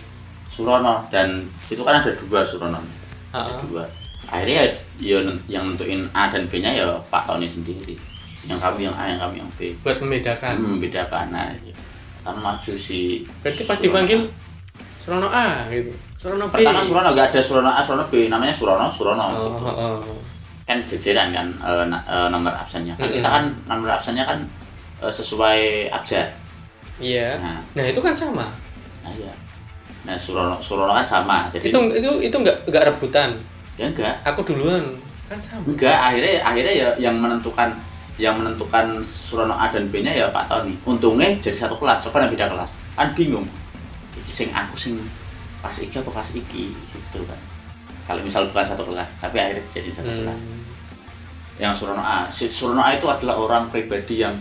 Surono 0.49 1.05
dan 1.07 1.45
itu 1.69 1.79
kan 1.85 2.01
ada 2.01 2.09
dua 2.11 2.41
Surono. 2.43 2.81
Ada 3.31 3.53
Ha-ha. 3.53 3.61
dua. 3.63 3.85
Akhirnya 4.27 4.65
ya, 4.65 4.67
ya 4.99 5.17
yang 5.47 5.73
nentuin 5.73 6.09
A 6.11 6.27
dan 6.27 6.49
B-nya 6.49 6.73
ya 6.73 6.89
Pak 7.07 7.29
Tony 7.29 7.45
sendiri. 7.45 7.93
Yang 8.43 8.59
kami 8.59 8.79
yang 8.89 8.95
A, 8.97 9.03
yang 9.07 9.19
kami 9.21 9.35
yang 9.39 9.49
B. 9.53 9.77
buat 9.79 10.01
membedakan 10.01 10.57
Hmm, 10.57 10.75
membedakan 10.75 11.25
nah, 11.29 11.53
ya. 11.61 11.73
Kan 12.25 12.35
maju 12.41 12.73
si 12.75 13.23
berarti 13.39 13.63
pas 13.63 13.77
Surono 13.77 13.85
dipanggil 13.85 14.19
A. 14.25 14.33
Surono 14.99 15.27
A 15.29 15.45
gitu 15.69 15.93
Surono 16.19 16.51
B 16.51 16.59
Pertama 16.59 16.83
Surono 16.83 17.09
nggak 17.15 17.31
ada 17.31 17.39
Surono 17.39 17.71
A, 17.71 17.79
Surono 17.79 18.05
B, 18.11 18.27
namanya 18.27 18.51
Surono, 18.51 18.91
Surono. 18.91 19.23
oh, 19.31 19.55
oh, 19.55 20.03
oh. 20.03 20.19
Kan 20.67 20.83
jejeran 20.83 21.31
kan 21.31 21.47
eh, 21.63 21.83
na- 21.87 22.03
eh, 22.03 22.27
nomor 22.27 22.51
absennya. 22.51 22.91
Kan 22.99 23.07
Mm-mm. 23.07 23.15
kita 23.23 23.29
kan 23.31 23.43
nomor 23.65 23.89
absennya 23.95 24.27
kan 24.27 24.39
eh, 24.99 25.07
sesuai 25.09 25.87
abjad. 25.89 26.27
iya 26.99 27.39
Nah, 27.39 27.63
nah 27.71 27.85
itu 27.87 28.03
kan 28.03 28.11
sama 28.11 28.43
nah 28.99 29.11
iya. 29.15 29.31
Nah, 30.03 30.19
Surono 30.19 30.59
Surono 30.59 30.91
kan 30.91 31.07
sama. 31.07 31.47
Jadi 31.55 31.71
itu 31.71 31.79
itu 31.95 32.09
itu 32.27 32.35
nggak 32.35 32.67
nggak 32.67 32.83
rebutan 32.91 33.31
ya 33.79 33.87
enggak 33.87 34.11
aku 34.27 34.43
duluan 34.43 34.83
kan 35.31 35.39
sama 35.39 35.63
enggak 35.63 35.95
akhirnya 35.95 36.43
akhirnya 36.43 36.73
ya 36.75 36.89
yang 36.99 37.15
menentukan 37.15 37.71
yang 38.19 38.35
menentukan 38.35 38.99
Surono 39.07 39.55
A 39.55 39.71
dan 39.71 39.87
B 39.87 40.03
nya 40.03 40.11
ya 40.11 40.27
Pak 40.27 40.51
Tony 40.51 40.75
untungnya 40.83 41.31
jadi 41.39 41.55
satu 41.55 41.79
kelas 41.79 42.03
coba 42.03 42.27
beda 42.27 42.51
kelas 42.51 42.75
kan 42.99 43.07
bingung 43.15 43.47
iki 44.19 44.27
sing 44.27 44.51
aku 44.51 44.75
sing 44.75 44.99
pas 45.59 45.75
iki 45.75 45.95
apa 45.99 46.11
pas 46.11 46.29
iki 46.31 46.71
gitu 46.71 47.19
kan. 47.27 47.39
Kalau 48.09 48.21
misal 48.25 48.49
bukan 48.49 48.65
satu 48.65 48.83
kelas 48.87 49.09
tapi 49.21 49.37
akhirnya 49.37 49.63
jadi 49.71 49.89
satu 49.93 50.11
kelas. 50.23 50.39
Hmm. 50.39 50.61
yang 51.59 51.75
Surono 51.75 51.99
A 51.99 52.31
si 52.31 52.47
Surono 52.47 52.79
A 52.79 52.95
itu 52.95 53.03
adalah 53.11 53.35
orang 53.35 53.67
pribadi 53.67 54.23
yang 54.23 54.31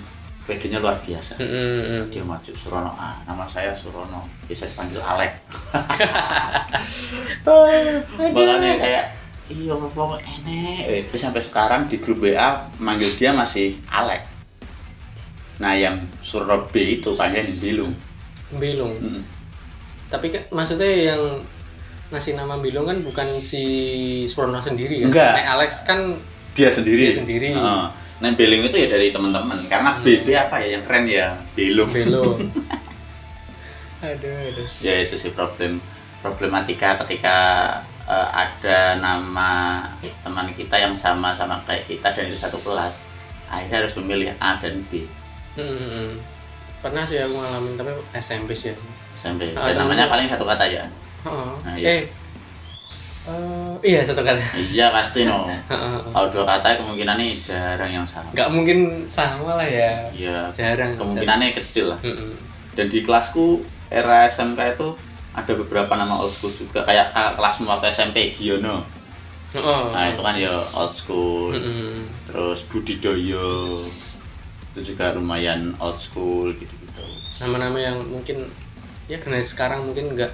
pedenya 0.47 0.79
luar 0.79 0.97
biasa. 1.03 1.35
Hmm, 1.37 1.51
hmm, 1.51 1.83
hmm. 1.83 2.03
dia 2.15 2.23
maju 2.23 2.53
Surono 2.55 2.95
A. 2.95 3.19
Nama 3.27 3.45
saya 3.51 3.75
Surono. 3.75 4.23
Bisa 4.47 4.65
dipanggil 4.71 5.03
Alek. 5.03 5.35
Makanya 8.33 8.73
kayak 8.79 9.05
iya 9.51 9.75
apa 9.75 10.17
enek. 10.23 10.83
Eh, 10.87 11.03
terus 11.11 11.21
sampai 11.27 11.43
sekarang 11.43 11.91
di 11.91 11.99
grup 11.99 12.23
WA 12.23 12.71
manggil 12.79 13.11
dia 13.19 13.35
masih 13.35 13.77
Alek. 13.91 14.23
Nah 15.59 15.75
yang 15.75 15.99
Surono 16.23 16.71
B 16.71 17.03
itu 17.03 17.19
panggilnya 17.19 17.59
Bilung 17.59 17.93
Bilung 18.57 18.97
Mm. 18.97 19.21
Tapi 20.09 20.27
kan 20.29 20.43
maksudnya 20.49 20.89
yang 21.13 21.23
ngasih 22.09 22.33
nama 22.33 22.57
Bilung 22.57 22.85
kan 22.85 22.99
bukan 23.01 23.37
si 23.39 23.63
Surono 24.25 24.57
sendiri 24.59 25.05
kan 25.05 25.09
Enggak. 25.13 25.33
Nek 25.37 25.49
Alex 25.55 25.71
kan 25.85 26.01
dia 26.53 26.73
sendiri 26.73 27.13
Dia 27.13 27.17
sendiri. 27.17 27.49
Heeh. 27.53 27.85
nah 28.19 28.31
Bilung 28.33 28.65
itu 28.65 28.75
ya 28.75 28.89
dari 28.89 29.09
teman-teman 29.09 29.63
karena 29.67 29.91
Hmm. 29.93 30.03
BB 30.03 30.27
apa 30.33 30.57
ya 30.59 30.69
yang 30.75 30.83
keren 30.83 31.05
ya 31.05 31.37
Bilung 31.53 31.87
Bilung 31.87 32.35
aduh 34.01 34.31
aduh 34.31 34.67
ya 34.79 34.95
itu 35.03 35.15
sih 35.15 35.31
problem 35.31 35.83
problematika 36.19 36.95
ketika 37.05 37.37
eh, 38.05 38.29
ada 38.33 38.95
nama 38.97 39.83
teman 40.23 40.49
kita 40.55 40.79
yang 40.79 40.95
sama 40.95 41.31
sama 41.31 41.59
kayak 41.63 41.85
kita 41.85 42.09
dan 42.09 42.27
itu 42.27 42.39
satu 42.39 42.59
kelas 42.59 43.03
akhirnya 43.47 43.83
harus 43.83 43.95
memilih 43.97 44.31
A 44.39 44.57
dan 44.57 44.81
B 44.87 45.05
Hmm, 45.53 45.67
hmm, 45.67 45.91
hmm. 45.91 46.11
pernah 46.79 47.03
sih 47.03 47.19
aku 47.19 47.35
ngalamin 47.35 47.75
tapi 47.75 47.91
SMP 48.15 48.55
sih 48.55 48.71
ya 48.71 48.75
sampai 49.19 49.51
Ah, 49.53 49.69
dan 49.69 49.83
namanya 49.83 50.07
paling 50.07 50.25
satu 50.25 50.43
kata 50.43 50.65
ya 50.65 50.85
Oh, 51.27 51.59
Nah, 51.61 51.75
iya. 51.75 51.99
eh 51.99 52.03
eh, 53.29 53.75
iya 53.85 54.01
satu 54.01 54.23
kata. 54.23 54.39
Iya 54.55 54.89
pasti 54.89 55.27
no. 55.27 55.51
Kalau 56.15 56.29
dua 56.31 56.45
kata 56.47 56.79
kemungkinannya 56.79 57.37
jarang 57.37 57.91
yang 57.93 58.07
sama. 58.07 58.31
Nggak 58.33 58.49
mungkin 58.49 58.79
sama 59.05 59.59
lah 59.59 59.67
ya. 59.67 59.91
Ya 60.15 60.49
jarang. 60.49 60.95
kemungkinannya 60.97 61.53
kecil 61.55 61.93
lah. 61.93 61.99
Mm-mm. 62.01 62.33
dan 62.73 62.87
di 62.87 63.03
kelasku 63.03 63.61
era 63.91 64.25
SMK 64.25 64.79
itu 64.79 64.95
ada 65.35 65.53
beberapa 65.53 65.93
nama 65.93 66.15
old 66.17 66.31
school 66.31 66.55
juga. 66.55 66.87
Kayak 66.87 67.11
kelasmu 67.35 67.67
waktu 67.67 67.91
SMP 67.91 68.33
Giono. 68.33 68.87
Oh 69.59 69.91
nah 69.91 70.07
itu 70.07 70.23
kan 70.23 70.39
ya 70.39 70.55
old 70.71 70.95
school. 70.95 71.51
Mm-mm. 71.53 72.07
terus 72.25 72.63
Budidoyo. 72.71 73.83
Itu 74.73 74.95
juga 74.95 75.13
lumayan 75.13 75.75
old 75.77 75.99
school 75.99 76.49
gitu-gitu. 76.55 77.05
Nama-nama 77.39 77.77
yang 77.77 77.99
mungkin 78.01 78.47
ya 79.09 79.17
generasi 79.17 79.57
sekarang 79.57 79.89
mungkin 79.89 80.13
nggak 80.13 80.31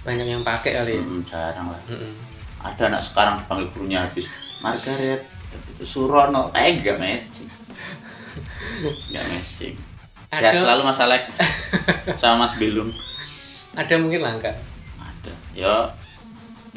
banyak 0.00 0.26
yang 0.28 0.44
pakai 0.44 0.76
kali 0.76 0.92
ya. 0.96 1.02
Hmm, 1.02 1.20
jarang 1.24 1.66
lah. 1.72 1.80
Mm-mm. 1.88 2.12
ada 2.60 2.92
anak 2.92 3.00
sekarang 3.00 3.40
dipanggil 3.40 3.72
gurunya 3.72 4.04
habis 4.04 4.28
Margaret. 4.60 5.24
Itu 5.76 5.84
Surono 5.84 6.52
eh 6.52 6.76
enggak 6.76 7.00
matching. 7.00 7.48
Enggak 9.08 9.24
matching. 9.26 9.74
Sehat 10.30 10.52
Ada- 10.54 10.60
selalu 10.62 10.82
Mas 10.84 11.00
Alek. 11.00 11.22
Sama 12.20 12.46
Mas 12.46 12.54
Bilung 12.56 12.92
ada 13.70 13.94
mungkin 13.96 14.20
langka 14.20 14.50
ada. 14.98 15.32
Ya 15.54 15.88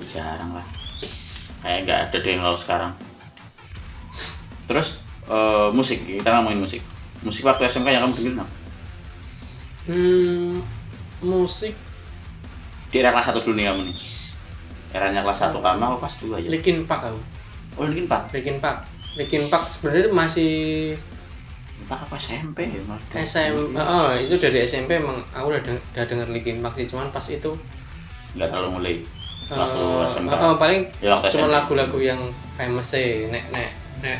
jarang 0.07 0.53
lah. 0.53 0.65
Kayak 1.59 1.79
nggak 1.83 1.99
ada 2.07 2.17
deh 2.21 2.35
kalau 2.37 2.57
sekarang. 2.57 2.91
Terus 4.69 5.01
eh, 5.25 5.67
musik. 5.73 5.99
Kita 6.05 6.39
ngomongin 6.39 6.61
musik. 6.61 6.81
Musik 7.25 7.43
waktu 7.43 7.65
SMK 7.65 7.87
yang 7.89 8.03
kamu 8.07 8.15
dengerin 8.19 8.39
apa? 8.43 8.53
hmm, 9.83 10.55
musik. 11.23 11.73
Di 12.87 12.99
era 12.99 13.09
kelas 13.09 13.31
1 13.31 13.39
dulu 13.39 13.55
nih 13.55 13.65
kamu 13.65 13.81
nih. 13.87 13.97
Eranya 14.91 15.21
kelas 15.21 15.39
1 15.41 15.55
kamu 15.55 15.81
apa 15.81 15.97
kelas 15.99 16.15
2 16.19 16.37
ya? 16.37 16.47
Linkin 16.47 16.83
Park 16.83 17.09
aku. 17.09 17.19
Oh 17.73 17.83
Linkin 17.83 18.05
Park 18.05 18.29
Linkin 18.29 18.57
Park 18.59 18.85
Linkin 19.13 19.43
Park 19.47 19.65
sebenarnya 19.65 20.01
itu 20.03 20.11
masih 20.11 20.51
Park 21.83 22.05
apa 22.05 22.15
SMP 22.15 22.69
ya? 22.69 22.79
Mas? 22.85 23.01
SM 23.33 23.73
oh, 23.73 24.13
itu 24.13 24.35
dari 24.37 24.61
SMP 24.61 24.95
emang 24.95 25.17
aku 25.31 25.49
udah, 25.49 25.61
deng- 25.61 25.83
udah 25.91 26.05
denger 26.05 26.27
Linkin 26.29 26.61
Park 26.61 26.75
sih 26.75 26.85
cuman 26.85 27.09
pas 27.09 27.25
itu 27.25 27.49
nggak 28.33 28.47
terlalu 28.47 28.69
mulai 28.71 28.95
waktu 29.45 29.81
eh, 30.23 30.33
eh, 30.33 30.55
paling 30.55 30.81
ya 30.97 31.17
SMP. 31.23 31.45
lagu-lagu 31.47 31.97
yang 31.99 32.21
famous 32.51 32.93
sih 32.93 33.27
nek 33.27 33.49
nek 33.49 33.69
nek 33.99 34.17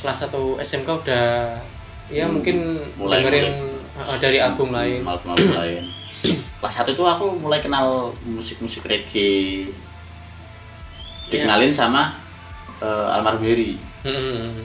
kelas 0.00 0.26
1 0.26 0.34
SMK 0.58 0.88
udah 0.98 1.54
ya 2.08 2.24
Hmm, 2.24 2.34
mungkin 2.34 2.56
mulai- 2.96 3.20
dengerin 3.20 3.52
eh, 3.96 4.16
dari 4.18 4.38
album 4.38 4.72
lain. 4.72 5.00
Hmm, 5.00 5.12
album-album 5.12 5.52
lain 5.54 5.84
kelas 6.58 6.74
1 6.76 6.90
itu 6.90 7.02
aku 7.02 7.38
mulai 7.38 7.58
kenal 7.58 7.86
musik-musik 8.22 8.84
reggae 8.84 9.68
Iya. 11.28 11.44
dikenalin 11.44 11.68
sama 11.68 12.16
eh, 12.78 13.06
almarhum 13.12 13.44
Heri 13.44 13.76
Hmm, 13.98 14.64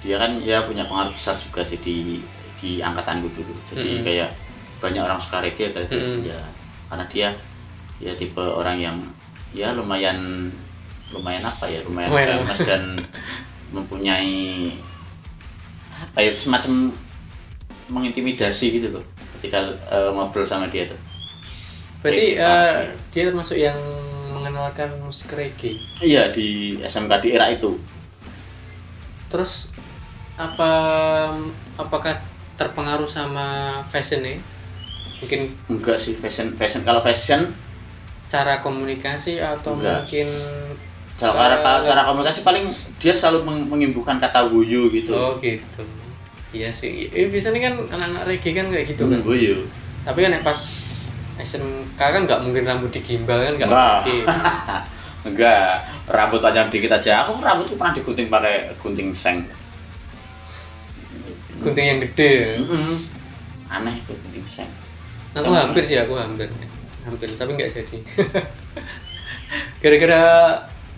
dia 0.00 0.16
kan 0.16 0.38
ya 0.38 0.62
punya 0.62 0.86
pengaruh 0.86 1.10
besar 1.10 1.34
juga 1.36 1.60
sih 1.60 1.76
di 1.76 2.22
di 2.56 2.78
angkatanku 2.78 3.26
dulu 3.28 3.52
jadi 3.68 3.90
Mm-mm. 3.92 4.04
kayak 4.06 4.30
banyak 4.78 5.02
orang 5.02 5.18
suka 5.18 5.42
reggae 5.42 5.68
kayak 5.68 5.84
gitu. 5.84 5.98
Mm-mm. 5.98 6.30
ya 6.30 6.38
karena 6.86 7.04
dia 7.06 7.28
ya 7.98 8.12
tipe 8.14 8.38
orang 8.38 8.78
yang 8.78 8.96
ya 9.50 9.74
lumayan 9.74 10.48
lumayan 11.10 11.44
apa 11.44 11.66
ya 11.66 11.82
lumayan 11.82 12.08
Lumayan. 12.08 12.40
famous 12.40 12.60
dan 12.64 12.82
mempunyai 13.76 14.72
apa 15.92 16.18
ya 16.18 16.30
semacam 16.32 16.88
mengintimidasi 17.90 18.80
gitu 18.80 18.88
loh 18.94 19.04
ketika 19.42 19.58
eh, 19.90 20.08
ngobrol 20.08 20.46
sama 20.46 20.70
dia 20.70 20.86
tuh 20.86 20.94
Berarti 21.98 22.34
eh, 22.34 22.38
party. 22.38 23.10
dia 23.10 23.22
termasuk 23.26 23.58
yang 23.58 23.74
mengenalkan 24.30 24.86
musik 24.98 25.34
reggae. 25.34 25.82
iya 25.98 26.30
di 26.30 26.78
SMK 26.78 27.12
di 27.18 27.28
era 27.32 27.50
itu 27.50 27.74
Terus 29.26 29.74
apa 30.34 30.70
apakah 31.74 32.14
terpengaruh 32.54 33.08
sama 33.08 33.80
fashionnya? 33.82 34.38
Mungkin 35.18 35.54
enggak 35.68 35.96
sih 35.96 36.12
fashion 36.12 36.52
fashion 36.52 36.82
kalau 36.82 37.00
fashion 37.00 37.50
cara 38.26 38.58
komunikasi 38.58 39.38
atau 39.38 39.74
Enggak. 39.74 40.04
mungkin 40.04 40.28
cara 41.14 41.32
cara, 41.32 41.56
Eh, 41.56 41.84
cara 41.86 42.02
komunikasi 42.04 42.40
paling 42.42 42.64
dia 42.98 43.12
selalu 43.12 43.40
meng- 43.42 43.68
mengimbuhkan 43.68 44.16
kata 44.18 44.46
wuyu 44.46 44.88
gitu 44.88 45.12
oh 45.12 45.36
gitu. 45.36 45.84
Iya 46.52 46.68
sih. 46.68 47.08
Eh, 47.08 47.26
biasanya 47.26 47.60
kan 47.62 47.74
anak-anak 47.88 48.22
reggae 48.28 48.52
kan 48.52 48.66
kayak 48.68 48.86
gitu 48.86 49.08
kan. 49.08 49.18
Hmm, 49.18 49.26
wuyu 49.26 49.56
Tapi 50.02 50.18
kan 50.20 50.30
yang 50.30 50.44
pas 50.44 50.60
SMK 51.34 51.96
kan 51.96 52.22
nggak 52.22 52.40
mungkin 52.42 52.62
rambut 52.62 52.90
digimbal 52.90 53.40
kan 53.40 53.52
nggak 53.56 53.68
Enggak. 53.68 53.96
mungkin. 53.98 54.24
enggak 55.32 55.70
rambut 56.04 56.40
panjang 56.40 56.66
dikit 56.66 56.92
aja 56.92 57.22
aku 57.22 57.38
rambutku 57.38 57.74
pernah 57.74 57.94
digunting 57.94 58.26
pakai 58.26 58.74
gunting 58.76 59.10
seng 59.12 59.46
Gunting 61.58 61.86
yang 61.86 62.00
gede. 62.02 62.32
ya. 62.34 62.58
Mm-mm. 62.58 63.06
aneh 63.66 63.94
itu 63.96 64.12
gunting 64.12 64.42
seng 64.44 64.68
Aku 65.32 65.48
hampir 65.48 65.80
sih 65.80 65.96
aku 65.96 66.12
hampir. 66.12 66.44
Hampir 67.02 67.24
tapi 67.32 67.56
nggak 67.56 67.72
jadi. 67.72 67.96
Gara-gara 69.80 70.22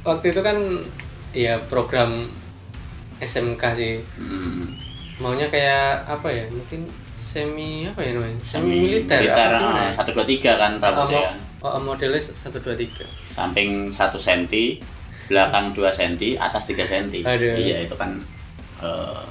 waktu 0.03 0.27
itu 0.29 0.41
kan 0.41 0.57
ya 1.31 1.55
program 1.63 2.27
SMK 3.19 3.63
sih. 3.73 3.93
Mm. 4.19 4.83
Maunya 5.23 5.47
kayak 5.51 6.07
apa 6.11 6.29
ya? 6.31 6.45
Mungkin 6.51 6.91
semi 7.15 7.87
apa 7.87 8.01
ya 8.03 8.15
namanya? 8.15 8.39
Semi, 8.47 8.79
militer, 8.79 9.19
militer 9.19 9.51
ya? 9.59 9.91
satu 9.91 10.11
dua 10.15 10.27
tiga 10.27 10.55
kan 10.55 10.79
rambutnya 10.79 11.35
kan 11.35 11.39
oh, 11.65 11.81
modelnya 11.81 12.21
1 12.21 12.53
2 12.53 12.77
3. 12.77 13.35
samping 13.35 13.89
satu 13.89 14.21
senti 14.21 14.79
belakang 15.25 15.73
dua 15.73 15.89
senti 15.89 16.37
atas 16.37 16.69
tiga 16.69 16.85
senti 16.85 17.25
iya 17.25 17.81
itu 17.81 17.97
kan 17.97 18.21
eh 18.85 19.25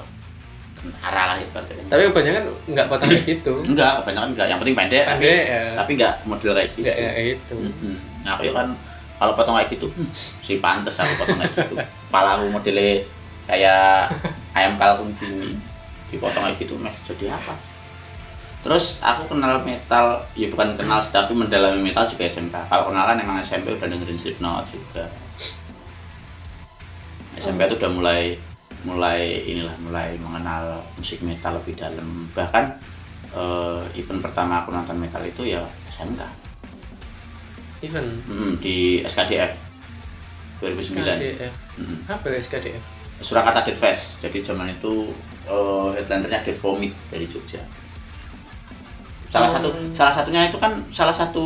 arah 1.00 1.26
lah 1.32 1.38
itu. 1.40 1.48
Tapi 1.88 2.12
kebanyakan 2.12 2.44
nggak 2.76 2.88
potong 2.92 3.08
kayak 3.08 3.24
gitu. 3.24 3.54
enggak 3.64 4.04
kebanyakan 4.04 4.36
enggak 4.36 4.48
yang 4.52 4.60
penting 4.60 4.76
pendek 4.76 5.04
tapi, 5.08 5.24
Pendek 5.24 5.44
ya. 5.48 5.64
tapi 5.80 5.92
enggak 5.96 6.14
model 6.28 6.52
kayak 6.60 6.70
gitu 6.76 6.84
Nggak 6.84 6.96
kayak 7.00 7.24
gitu. 7.24 7.56
Mm-mm. 7.56 7.96
Nah, 8.28 8.32
aku 8.36 8.42
ya 8.44 8.52
kan 8.52 8.68
kalau 9.16 9.34
potong 9.40 9.56
kayak 9.56 9.70
gitu, 9.72 9.88
hmm, 9.88 10.10
si 10.44 10.60
pantes 10.60 11.00
aku 11.00 11.14
potong 11.24 11.40
kayak 11.40 11.56
gitu. 11.56 11.76
Kepala 12.12 12.30
aku 12.36 12.52
modelnya 12.52 13.00
kayak 13.48 14.12
ayam 14.52 14.76
kalkun 14.76 15.16
gini. 15.16 15.56
Dipotong 16.14 16.46
kayak 16.46 16.62
gitu, 16.62 16.78
meh 16.78 16.94
jadi 17.10 17.34
apa? 17.34 17.58
Terus 18.64 18.96
aku 19.04 19.36
kenal 19.36 19.60
metal, 19.68 20.24
ya 20.40 20.48
bukan 20.48 20.78
kenal 20.80 21.04
sih, 21.04 21.12
tapi 21.12 21.36
mendalami 21.36 21.84
metal 21.84 22.08
juga 22.08 22.24
SMK. 22.24 22.56
Kalau 22.72 22.94
kenal 22.94 23.04
kan 23.12 23.18
emang 23.20 23.38
SMP 23.44 23.76
udah 23.76 23.92
dengerin 23.92 24.16
Slipknot 24.16 24.64
juga. 24.72 25.04
SMP 27.36 27.68
itu 27.68 27.76
udah 27.76 27.92
mulai 27.92 28.22
mulai 28.88 29.44
inilah 29.48 29.76
mulai 29.84 30.16
mengenal 30.16 30.80
musik 30.96 31.20
metal 31.20 31.60
lebih 31.60 31.76
dalam. 31.76 32.32
Bahkan 32.32 32.64
eh, 33.36 34.00
event 34.00 34.22
pertama 34.24 34.64
aku 34.64 34.72
nonton 34.72 34.96
metal 34.96 35.24
itu 35.28 35.44
ya 35.44 35.60
SMK. 35.92 36.24
Even 37.84 38.16
Mm, 38.32 38.64
di 38.64 39.04
SKDF 39.04 39.60
2009 40.64 41.04
SKDF. 41.04 41.54
Mm. 41.76 41.98
Apa 42.08 42.28
SKDF? 42.40 42.84
Surakarta 43.20 43.60
Dead 43.68 43.76
Fest 43.76 44.24
jadi 44.24 44.40
zaman 44.40 44.72
itu 44.72 45.12
eh, 45.46 45.88
headlinernya 45.94 46.40
Dead 46.42 46.58
Vomit 46.58 46.94
dari 47.08 47.26
Jogja 47.26 47.60
salah 49.28 49.46
Oh. 49.46 49.54
satu 49.54 49.68
salah 49.92 50.14
satunya 50.14 50.46
itu 50.46 50.58
kan 50.58 50.72
salah 50.90 51.12
satu 51.12 51.46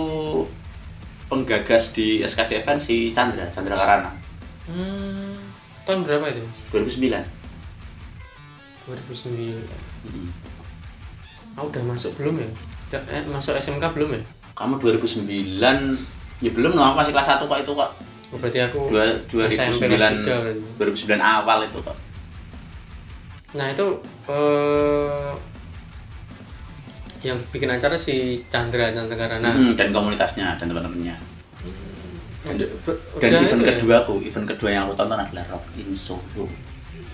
penggagas 1.26 1.92
di 1.92 2.20
SKDF 2.20 2.64
kan 2.64 2.78
si 2.78 3.12
Chandra 3.12 3.48
Chandra 3.48 3.74
Karana 3.74 4.12
Hmm, 4.68 5.40
tahun 5.84 6.04
berapa 6.04 6.28
itu? 6.28 6.44
2009 6.70 7.24
2009. 8.84 9.64
Mm. 10.04 10.28
Ah, 11.54 11.64
udah 11.64 11.84
masuk 11.84 12.12
belum 12.16 12.36
ya? 12.38 12.48
Udah, 12.88 13.02
eh, 13.10 13.24
masuk 13.26 13.56
SMK 13.56 13.84
belum 13.92 14.10
ya? 14.14 14.22
kamu 14.54 14.74
2009 14.76 15.96
ya 16.40 16.50
belum 16.50 16.74
no 16.74 16.82
aku 16.84 16.96
masih 16.98 17.14
kelas 17.14 17.30
1 17.30 17.46
kok 17.46 17.60
itu 17.62 17.72
kok 17.72 17.92
Oh, 18.28 18.36
berarti 18.36 18.60
aku 18.60 18.92
Dua, 18.92 19.48
SMP 19.48 19.88
2009 19.88 19.88
kelas 19.88 20.14
tiga 20.20 20.36
berarti. 20.42 20.62
2009 21.06 21.22
awal 21.22 21.58
itu 21.64 21.78
kok 21.80 21.96
Nah 23.58 23.68
itu 23.68 23.86
eh 24.28 25.34
yang 27.20 27.38
bikin 27.50 27.68
acara 27.68 27.98
si 27.98 28.46
Chandra 28.48 28.94
Chandra 28.94 29.18
Karana. 29.18 29.50
Mm, 29.50 29.74
dan 29.74 29.90
komunitasnya 29.90 30.56
dan 30.56 30.66
teman-temannya 30.66 31.18
be- 32.48 33.02
dan 33.20 33.30
udah 33.34 33.42
event 33.44 33.60
itu 33.60 33.66
ya? 33.66 33.76
kedua 33.76 33.96
aku 34.00 34.14
event 34.24 34.48
kedua 34.48 34.70
yang 34.72 34.84
aku 34.88 34.96
tonton 34.96 35.20
adalah 35.20 35.44
Rock 35.50 35.66
in 35.76 35.92
Solo 35.92 36.48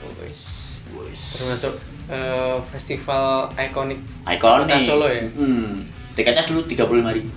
Oh. 0.03 0.11
Wis. 0.19 0.83
Termasuk 1.33 1.73
eh, 2.05 2.57
festival 2.69 3.47
ikonik 3.55 3.97
Ikonik. 4.27 4.67
Kota 4.67 4.77
Solo 4.83 5.07
ya? 5.07 5.23
Hmm. 5.31 5.79
Tiketnya 6.13 6.43
dulu 6.45 6.61
35 6.67 7.17
ribu. 7.17 7.31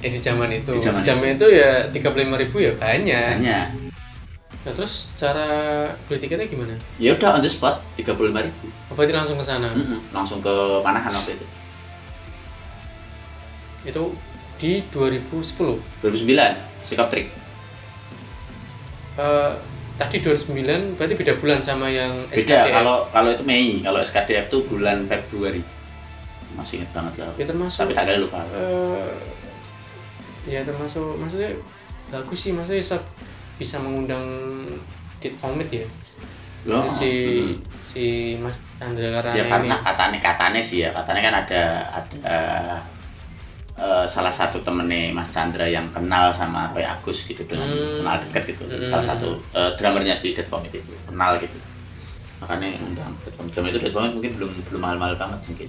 eh 0.00 0.08
di 0.08 0.16
zaman 0.18 0.48
itu. 0.50 0.72
Di 0.72 0.80
zaman 0.80 1.28
itu 1.30 1.46
ya 1.46 1.86
35.000 1.86 2.40
ribu 2.40 2.56
ya 2.58 2.72
banyak. 2.74 3.36
Hanya. 3.36 3.68
Nah, 4.60 4.72
terus 4.76 5.08
cara 5.16 5.48
beli 6.04 6.20
tiketnya 6.20 6.44
gimana? 6.44 6.76
Ya 7.00 7.16
udah 7.16 7.36
on 7.36 7.40
the 7.40 7.48
spot 7.48 7.80
35 7.96 8.12
ribu. 8.44 8.66
Apa 8.92 9.00
itu 9.02 9.12
langsung 9.12 9.40
ke 9.40 9.44
sana? 9.44 9.72
Langsung 10.12 10.44
ke 10.44 10.52
Panahan 10.84 11.08
waktu 11.10 11.32
itu. 11.32 11.46
Itu 13.82 14.02
di 14.60 14.84
2010. 14.92 15.80
2009 16.04 16.84
sikap 16.84 17.08
trik. 17.08 17.32
Eh, 19.16 19.52
tadi 19.96 20.16
2009 20.20 21.00
berarti 21.00 21.14
beda 21.16 21.34
bulan 21.40 21.60
sama 21.64 21.88
yang 21.88 22.28
Beda 22.28 22.68
SKDF. 22.68 22.72
kalau 22.74 22.96
kalau 23.08 23.30
itu 23.32 23.44
Mei, 23.48 23.80
kalau 23.80 24.00
SKDF 24.00 24.52
itu 24.52 24.58
bulan 24.68 25.08
Februari. 25.08 25.64
Masih 26.52 26.84
inget 26.84 26.90
banget 26.92 27.24
lah. 27.24 27.32
ya 27.40 27.44
termasuk 27.48 27.80
Tapi 27.80 27.92
tanggalnya 27.96 28.20
lupa. 28.20 28.44
eh, 28.52 29.08
ya 30.44 30.60
termasuk 30.64 31.16
maksudnya 31.16 31.56
bagus 32.12 32.36
sih 32.36 32.52
maksudnya 32.52 32.84
bisa, 33.60 33.76
mengundang 33.76 34.24
Dit 35.20 35.36
Vomit 35.36 35.68
ya? 35.68 35.84
Oh, 36.64 36.84
si 36.88 37.08
hmm. 37.40 37.56
si 37.80 38.04
Mas 38.36 38.56
Chandra 38.76 39.08
Karana 39.20 39.32
ya 39.32 39.44
ini. 39.44 39.52
karena 39.52 39.76
katanya 39.80 40.18
katanya 40.20 40.60
sih 40.60 40.84
ya 40.84 40.92
katanya 40.92 41.20
kan 41.24 41.34
ada 41.44 41.62
ada 41.88 42.36
eh, 43.76 44.04
salah 44.04 44.28
satu 44.28 44.60
temennya 44.60 45.08
Mas 45.12 45.32
Chandra 45.32 45.64
yang 45.64 45.88
kenal 45.88 46.28
sama 46.28 46.68
Roy 46.72 46.84
Agus 46.84 47.24
gitu 47.24 47.40
dengan 47.44 47.64
Hmm. 47.64 48.04
kenal 48.04 48.16
dekat 48.28 48.42
gitu. 48.52 48.64
Hmm. 48.68 48.88
salah 48.88 49.06
satu 49.08 49.40
eh, 49.52 49.72
drummernya 49.76 50.12
si 50.12 50.36
Dead 50.36 50.44
Vomit 50.48 50.68
itu 50.72 50.92
kenal 51.04 51.40
gitu. 51.40 51.56
Makanya 52.40 52.76
undang 52.80 53.12
Dead 53.24 53.32
Vomit 53.36 53.72
itu 53.72 53.80
Dead 53.80 53.92
Vomit 53.92 54.12
mungkin 54.12 54.32
belum 54.36 54.52
belum 54.68 54.80
mahal-mahal 54.80 55.16
banget 55.16 55.40
mungkin. 55.48 55.68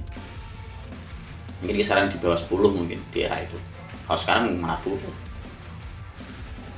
Mungkin 1.64 1.76
kisaran 1.78 2.12
di 2.12 2.20
bawah 2.20 2.36
10 2.36 2.52
mungkin 2.68 3.00
di 3.12 3.20
era 3.24 3.40
itu. 3.40 3.56
Kalau 4.04 4.20
sekarang 4.20 4.44
50 4.60 5.00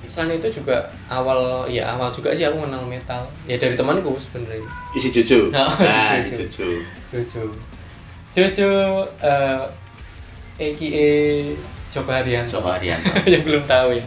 selain 0.07 0.35
itu 0.37 0.49
juga 0.61 0.83
awal 1.07 1.67
ya 1.71 1.95
awal 1.95 2.11
juga 2.11 2.35
sih 2.35 2.43
aku 2.43 2.63
kenal 2.63 2.83
metal. 2.85 3.23
Ya 3.47 3.55
dari 3.55 3.75
temanku 3.75 4.15
sebenarnya. 4.19 4.67
Isi 4.93 5.09
Jojo? 5.09 5.49
Oh, 5.51 5.71
nah 5.87 6.19
Jojo. 6.21 6.45
Jojo. 6.47 6.69
Jojo. 7.11 7.43
Jojo 8.33 8.71
eh 9.21 9.61
AKA 10.53 11.09
Joko 11.89 12.09
Haryanto 12.13 12.57
Joko 12.57 12.69
Haryanto 12.69 13.09
yang 13.33 13.43
belum 13.45 13.63
tahu 13.65 13.97
ya. 13.97 14.05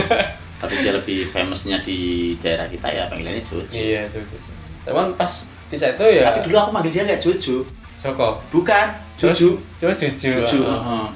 Tapi 0.60 0.74
dia 0.82 0.90
lebih 0.90 1.30
famousnya 1.30 1.78
di 1.86 2.34
daerah 2.42 2.66
kita 2.66 2.90
ya 2.90 3.06
panggilannya 3.06 3.44
Jojo. 3.44 3.72
Iya 3.72 4.08
Jojo 4.10 4.58
teman 4.88 5.12
pas 5.20 5.44
di 5.68 5.76
saat 5.76 6.00
itu 6.00 6.06
ya 6.16 6.32
Tapi 6.32 6.48
dulu 6.48 6.56
aku 6.56 6.70
manggil 6.72 6.92
dia 6.96 7.04
kayak 7.04 7.20
Jojo. 7.20 7.60
Joko? 7.98 8.38
Bukan, 8.54 8.86
Jojo. 9.18 9.58
Jojo 9.74 10.06
Jojo. 10.06 10.30
Jojo. 10.38 10.58
oh. 10.62 10.70
heeh. 10.70 11.06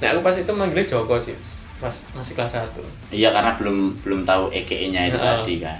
Nah 0.00 0.06
aku 0.16 0.20
pas 0.20 0.36
itu 0.36 0.52
manggilnya 0.52 0.84
Joko 0.84 1.16
sih, 1.16 1.32
pas 1.80 1.94
masih 2.12 2.32
kelas 2.34 2.52
1 2.54 2.76
Iya 3.10 3.28
karena 3.30 3.56
belum 3.56 3.76
belum 3.98 4.20
tahu 4.22 4.52
EKE-nya 4.52 5.08
itu 5.08 5.16
Heeh. 5.16 5.26
tadi 5.34 5.54
kan. 5.58 5.78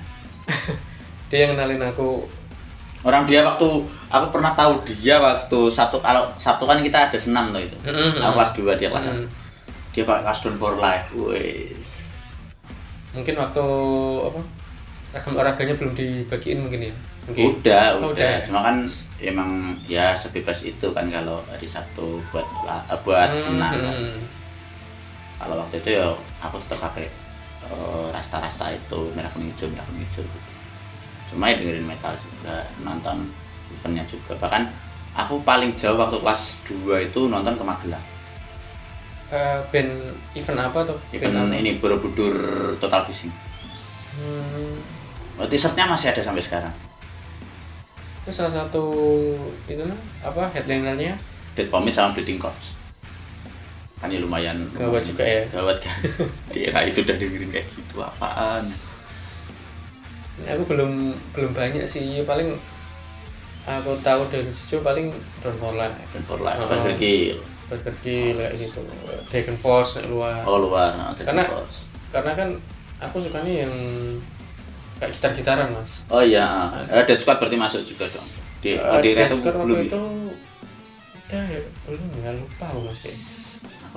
Dia 1.29 1.45
yang 1.45 1.55
kenalin 1.55 1.85
aku, 1.85 2.25
Orang 3.01 3.25
dia 3.25 3.41
waktu 3.41 3.65
aku 4.09 4.27
pernah 4.29 4.53
tahu 4.53 4.77
dia 4.85 5.17
waktu 5.17 5.59
Sabtu 5.69 5.97
kalau 5.99 6.29
Sabtu 6.35 6.65
kan 6.65 6.81
kita 6.81 7.07
ada 7.07 7.17
senam 7.17 7.49
tuh 7.49 7.63
itu. 7.63 7.77
Mm-mm. 7.81 8.19
Aku 8.19 8.33
kelas 8.35 8.53
2 8.53 8.77
dia 8.77 8.89
kelas 8.89 9.07
Mm. 9.07 9.25
1. 9.25 9.29
Dia 9.91 10.03
pakai 10.05 10.25
custom 10.25 10.55
for 10.55 10.77
life. 10.77 11.09
Wes. 11.15 12.05
mungkin 13.11 13.35
waktu 13.35 13.65
apa 14.23 14.39
ragam 15.11 15.33
olahraganya 15.35 15.75
belum 15.75 15.93
dibagiin 15.93 16.63
mungkin 16.63 16.87
ya 16.87 16.93
mungkin 17.27 17.43
Udah, 17.57 17.99
Oh, 17.99 18.15
udah. 18.15 18.39
Cuma 18.45 18.63
kan 18.63 18.77
emang 19.19 19.51
ya 19.85 20.15
sebebas 20.15 20.63
itu 20.63 20.87
kan 20.91 21.11
kalau 21.11 21.43
hari 21.45 21.67
Sabtu 21.67 22.23
buat 22.31 22.47
buat 23.03 23.29
Hmm, 23.29 23.43
senam. 23.59 23.73
kan. 23.75 23.97
Kalau 25.41 25.57
waktu 25.57 25.81
itu 25.81 25.97
ya 25.97 26.13
aku 26.45 26.61
tetap 26.69 26.93
pakai 26.93 27.09
eh, 27.65 28.07
rasta-rasta 28.13 28.77
itu 28.77 29.09
merah 29.17 29.33
kuning 29.33 29.49
hijau 29.57 29.73
merah 29.73 29.85
kuning 29.89 30.05
hijau. 30.05 30.21
Gitu. 30.21 30.39
Cuma 31.33 31.49
ya 31.49 31.57
dengerin 31.57 31.89
metal 31.89 32.13
juga 32.21 32.69
nonton 32.85 33.25
eventnya 33.73 34.05
juga. 34.05 34.37
Bahkan 34.37 34.69
aku 35.17 35.41
paling 35.41 35.73
jauh 35.73 35.97
waktu 35.97 36.21
kelas 36.21 36.61
2 36.69 37.09
itu 37.09 37.21
nonton 37.33 37.57
ke 37.57 37.65
Magelang. 37.65 38.05
Eh, 39.33 39.59
band 39.73 39.91
event 40.37 40.61
apa 40.61 40.79
tuh? 40.85 40.99
Event 41.17 41.33
Band 41.33 41.57
ini 41.57 41.81
Borobudur 41.81 42.37
Total 42.77 43.09
Fishing. 43.09 43.33
Hmm, 44.21 44.77
oh, 45.41 45.47
t-shirtnya 45.47 45.87
masih 45.89 46.13
ada 46.13 46.21
sampai 46.21 46.43
sekarang. 46.43 46.75
Itu 48.27 48.35
salah 48.35 48.53
satu 48.53 48.85
itu 49.65 49.87
apa 50.21 50.51
headlinernya? 50.53 51.17
Dead 51.55 51.71
Vomit 51.71 51.95
sama 51.95 52.13
Bleeding 52.13 52.43
Corpse 52.43 52.80
kan 54.11 54.13
ya 54.13 54.21
lumayan 54.21 54.59
Gawat 54.75 55.07
juga 55.07 55.23
ya. 55.23 55.47
gawat 55.49 55.79
kan? 55.79 55.95
Di 56.51 56.67
era 56.67 56.83
itu 56.83 56.99
udah 56.99 57.15
dengerin 57.15 57.51
kayak 57.51 57.67
gitu 57.71 57.97
apaan? 57.97 58.75
Aku 60.43 60.67
belum 60.67 60.91
belum 61.31 61.53
banyak 61.53 61.85
sih. 61.85 62.25
Paling 62.25 62.51
aku 63.63 63.95
tahu 64.01 64.27
dari 64.27 64.49
Jojo 64.49 64.83
paling 64.83 65.15
Don't 65.39 65.55
For 65.55 65.73
Life 65.73 65.95
dan 66.11 66.23
for 66.25 66.41
life 66.41 66.59
Oh. 66.59 66.67
Burger 66.67 66.97
Kill. 66.97 67.39
Burger 67.69 67.95
Kill 68.01 68.35
kayak 68.35 68.55
gitu. 68.59 68.81
Dragon 69.29 69.57
Force 69.57 70.03
luar. 70.03 70.43
Oh 70.43 70.59
luar. 70.59 70.91
Nah, 70.93 71.13
Dragon 71.13 71.39
Karena- 71.39 71.49
Force. 71.49 71.87
karena 72.11 72.33
kan 72.35 72.49
aku 72.99 73.23
sukanya 73.23 73.63
yang 73.63 73.75
kayak 74.99 75.15
gitar-gitaran 75.15 75.71
mas. 75.71 76.03
Oh 76.09 76.19
iya 76.19 76.67
uh, 76.83 77.05
Dead 77.07 77.15
Squad 77.15 77.39
berarti 77.39 77.55
masuk 77.55 77.87
juga 77.87 78.11
dong. 78.11 78.27
Di, 78.59 78.75
Eh, 78.75 78.99
di 79.01 79.15
Dead 79.15 79.31
Squad 79.31 79.55
waktu 79.55 79.73
ya? 79.77 79.83
itu 79.87 80.03
udah 81.31 81.45
ya 81.47 81.61
belum 81.87 82.03
ya 82.19 82.31
lupa 82.35 82.67
aku 82.67 82.81
mas 82.83 82.99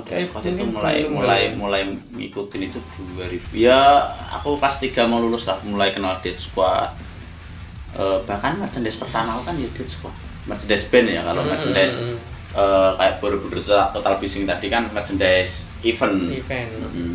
Dead 0.01 0.25
kayak 0.25 0.34
Squad 0.34 0.43
itu 0.49 0.63
mulai 0.65 0.97
mulai 1.06 1.41
mulai 1.53 1.82
ngikutin 2.17 2.62
itu 2.65 2.79
2000 3.13 3.53
ya 3.53 4.01
aku 4.34 4.58
kelas 4.58 4.82
3 4.82 5.06
mau 5.06 5.21
lulus 5.21 5.45
lah 5.45 5.62
mulai 5.62 5.93
kenal 5.93 6.17
Dead 6.25 6.34
Squad. 6.34 6.89
Eh, 7.93 8.17
bahkan 8.25 8.58
merchandise 8.58 8.97
pertama 8.97 9.38
aku 9.38 9.53
kan 9.53 9.56
ya 9.62 9.69
Dead 9.77 9.86
Squad. 9.86 10.15
Merchandise 10.49 10.89
band 10.89 11.08
ya 11.13 11.21
kalau 11.21 11.45
Hmm, 11.45 11.51
merchandise 11.53 11.93
hmm, 11.93 12.17
eh, 12.58 12.91
kayak 12.97 13.13
Borobudur 13.21 13.62
Total, 13.62 13.93
Total 13.93 14.15
Fishing 14.17 14.49
tadi 14.49 14.67
kan 14.73 14.89
merchandise 14.89 15.69
event. 15.86 16.34
Event. 16.34 16.69
Mm-mm. 16.82 17.13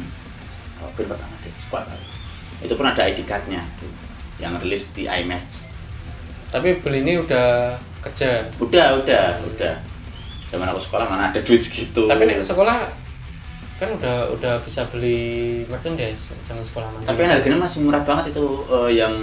Kalau 0.78 0.90
band 0.94 1.08
pertama 1.18 1.34
Dead 1.42 1.56
Squad 1.58 1.84
itu 2.58 2.74
pun 2.74 2.86
ada 2.86 3.02
ID 3.06 3.22
cardnya 3.22 3.62
tuh, 3.78 3.90
yang 4.42 4.54
rilis 4.58 4.90
di 4.90 5.06
iMatch 5.06 5.68
tapi 6.48 6.80
beli 6.80 7.04
ini 7.04 7.20
udah 7.20 7.76
kerja? 8.00 8.48
Udah 8.56 8.96
udah 9.04 9.36
udah 9.44 9.74
zaman 10.48 10.66
aku 10.72 10.80
sekolah 10.80 11.06
mana 11.08 11.30
ada 11.30 11.40
duit 11.44 11.60
segitu. 11.60 12.08
Tapi 12.08 12.22
nih 12.24 12.40
sekolah 12.40 12.88
kan 13.78 13.94
udah 13.94 14.34
udah 14.34 14.58
bisa 14.66 14.82
beli 14.90 15.62
merchandise 15.70 16.34
zaman 16.42 16.66
sekolah 16.66 16.90
mas 16.90 17.06
tapi 17.06 17.22
harganya 17.22 17.62
masih 17.62 17.86
murah 17.86 18.02
banget 18.02 18.34
itu 18.34 18.66
eh, 18.66 18.98
yang 18.98 19.14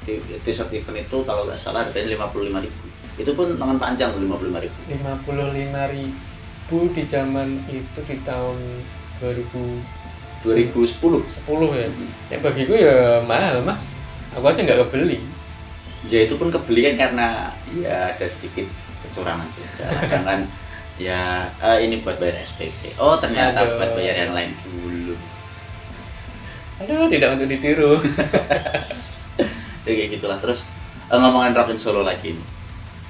di 0.00 0.16
t-shirt 0.40 0.72
event 0.72 0.96
itu 1.04 1.18
kalau 1.28 1.44
nggak 1.44 1.60
salah 1.60 1.84
harganya 1.84 2.16
lima 2.16 2.24
puluh 2.32 2.48
lima 2.48 2.64
ribu. 2.64 2.84
Itu 3.20 3.36
pun 3.36 3.58
lengan 3.60 3.76
panjang 3.76 4.16
lima 4.16 4.40
puluh 4.40 4.48
lima 4.48 4.64
ribu. 4.64 4.78
lima 4.88 5.12
puluh 5.26 5.52
lima 5.52 5.82
ribu 5.92 6.78
di 6.94 7.02
zaman 7.04 7.60
itu 7.68 8.00
di 8.06 8.16
tahun 8.24 8.58
2000 9.20 10.44
dua 10.44 10.54
ribu 10.54 10.86
sepuluh 10.86 11.24
10 11.24 11.42
ya 11.74 11.88
ya 12.30 12.38
bagiku 12.38 12.72
ya 12.76 13.18
mahal 13.26 13.60
mas. 13.66 13.92
Aku 14.32 14.46
aja 14.46 14.62
nggak 14.62 14.88
kebeli. 14.88 15.18
Ya 16.06 16.22
itu 16.24 16.38
pun 16.38 16.54
kebeli 16.54 16.86
kan 16.86 16.94
karena 16.96 17.28
ya 17.74 18.14
ada 18.14 18.26
sedikit 18.30 18.68
kecurangan 19.16 19.48
juga 19.50 19.84
kan 20.20 20.40
ya 20.96 21.22
eh, 21.56 21.78
ini 21.82 22.00
buat 22.00 22.16
bayar 22.16 22.36
SPP 22.42 22.96
oh 22.96 23.16
ternyata 23.16 23.64
Aduh. 23.64 23.76
buat 23.76 23.90
bayar 23.96 24.16
yang 24.22 24.32
lain 24.32 24.52
dulu. 24.62 25.16
Aduh 26.76 27.08
tidak 27.08 27.40
untuk 27.40 27.48
ditiru. 27.48 27.96
Ya 29.86 29.94
kayak 29.94 30.18
gitulah. 30.18 30.34
Terus 30.42 30.66
eh, 31.06 31.14
ngomongin 31.14 31.54
Rockin 31.54 31.78
Solo 31.78 32.02
lagi 32.02 32.34
nih. 32.34 32.46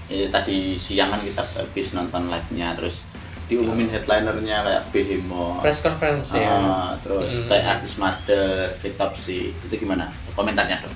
Ya, 0.06 0.28
tadi 0.28 0.76
siang 0.76 1.08
kan 1.08 1.24
kita 1.24 1.40
habis 1.56 1.90
nonton 1.90 2.28
live-nya 2.28 2.76
terus 2.76 3.00
diumumin 3.48 3.88
headlinernya 3.88 4.60
kayak 4.60 4.82
Behemoth. 4.92 5.64
Press 5.64 5.80
conference 5.80 6.36
ya. 6.36 6.44
Ah, 6.46 6.92
terus 7.00 7.32
Hmm. 7.32 7.48
kayak 7.48 7.80
Artis 7.80 7.96
Mother, 7.96 8.76
Hitopsy 8.84 9.56
itu 9.56 9.74
gimana? 9.74 10.12
Komentarnya 10.36 10.84
dong. 10.84 10.92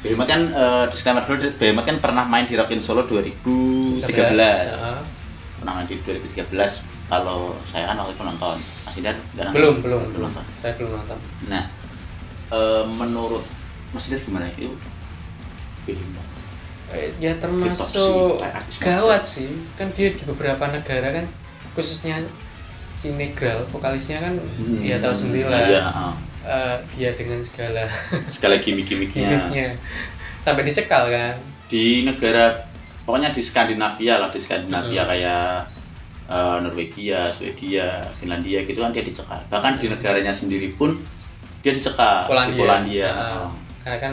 Behemoth 0.00 0.26
kan 0.26 0.42
eh, 0.48 0.84
disclaimer 0.88 1.22
dulu 1.22 1.36
Behemoth 1.56 1.84
kan 1.84 1.96
pernah 2.00 2.24
main 2.24 2.48
di 2.48 2.56
Rockin 2.56 2.80
Solo 2.80 3.04
2013 3.04 4.00
Ah, 4.72 5.00
pernah 5.60 5.72
main 5.76 5.86
di 5.86 5.96
2013 6.00 6.56
kalau 7.06 7.58
saya 7.66 7.90
kan 7.90 7.98
waktu 7.98 8.14
itu 8.14 8.22
nonton. 8.22 8.56
Mas 8.86 8.94
Indar 8.96 9.14
nggak 9.34 9.44
nonton? 9.44 9.56
belum 9.56 9.74
belum. 9.82 10.00
Belum 10.14 10.22
nonton? 10.30 10.44
Saya 10.62 10.72
belum 10.78 10.90
nonton. 10.94 11.18
Nah, 11.46 11.64
eh, 12.48 12.82
menurut 12.86 13.44
Mas 13.90 14.06
Indra 14.08 14.18
gimana? 14.22 14.46
Itu? 14.48 14.72
Behemoth. 15.84 16.30
Eh, 16.90 17.10
ya 17.20 17.32
termasuk 17.36 18.40
gawat 18.80 19.22
sih. 19.22 19.50
Kan 19.76 19.92
dia 19.92 20.10
di 20.10 20.22
beberapa 20.24 20.64
negara 20.66 21.12
kan 21.12 21.26
khususnya 21.70 22.18
si 22.98 23.14
Negral 23.14 23.62
vokalisnya 23.64 24.20
kan 24.20 24.34
ya 24.82 24.98
tahu 24.98 25.14
sendiri 25.14 25.48
lah 25.48 25.60
Iya, 25.64 25.80
heeh. 25.86 26.12
Eh, 26.42 26.76
dia 26.92 27.10
dengan 27.12 27.40
segala 27.40 27.84
Segala 28.34 28.56
gimmick-gimmicknya. 28.58 29.28
gimmicknya 29.28 29.68
sampai 30.40 30.64
dicekal 30.64 31.08
kan 31.08 31.36
Di 31.66 32.02
negara 32.02 32.56
pokoknya 33.04 33.30
di 33.30 33.40
Skandinavia 33.40 34.18
lah, 34.18 34.28
di 34.28 34.38
Skandinavia 34.38 35.02
kayak 35.04 35.66
eh, 36.26 36.56
Norwegia, 36.60 37.28
Swedia, 37.28 38.00
Finlandia 38.16 38.62
gitu 38.62 38.80
kan 38.80 38.90
dia 38.90 39.02
dicekal. 39.02 39.40
Bahkan 39.46 39.78
di 39.78 39.86
negaranya 39.86 40.30
sendiri 40.30 40.72
pun 40.72 40.96
dia 41.60 41.72
dicekal 41.72 42.24
Polandia, 42.24 42.54
di 42.54 42.60
Polandia. 42.60 43.08
Oh. 43.12 43.48
karena 43.80 43.98
kan 43.98 44.12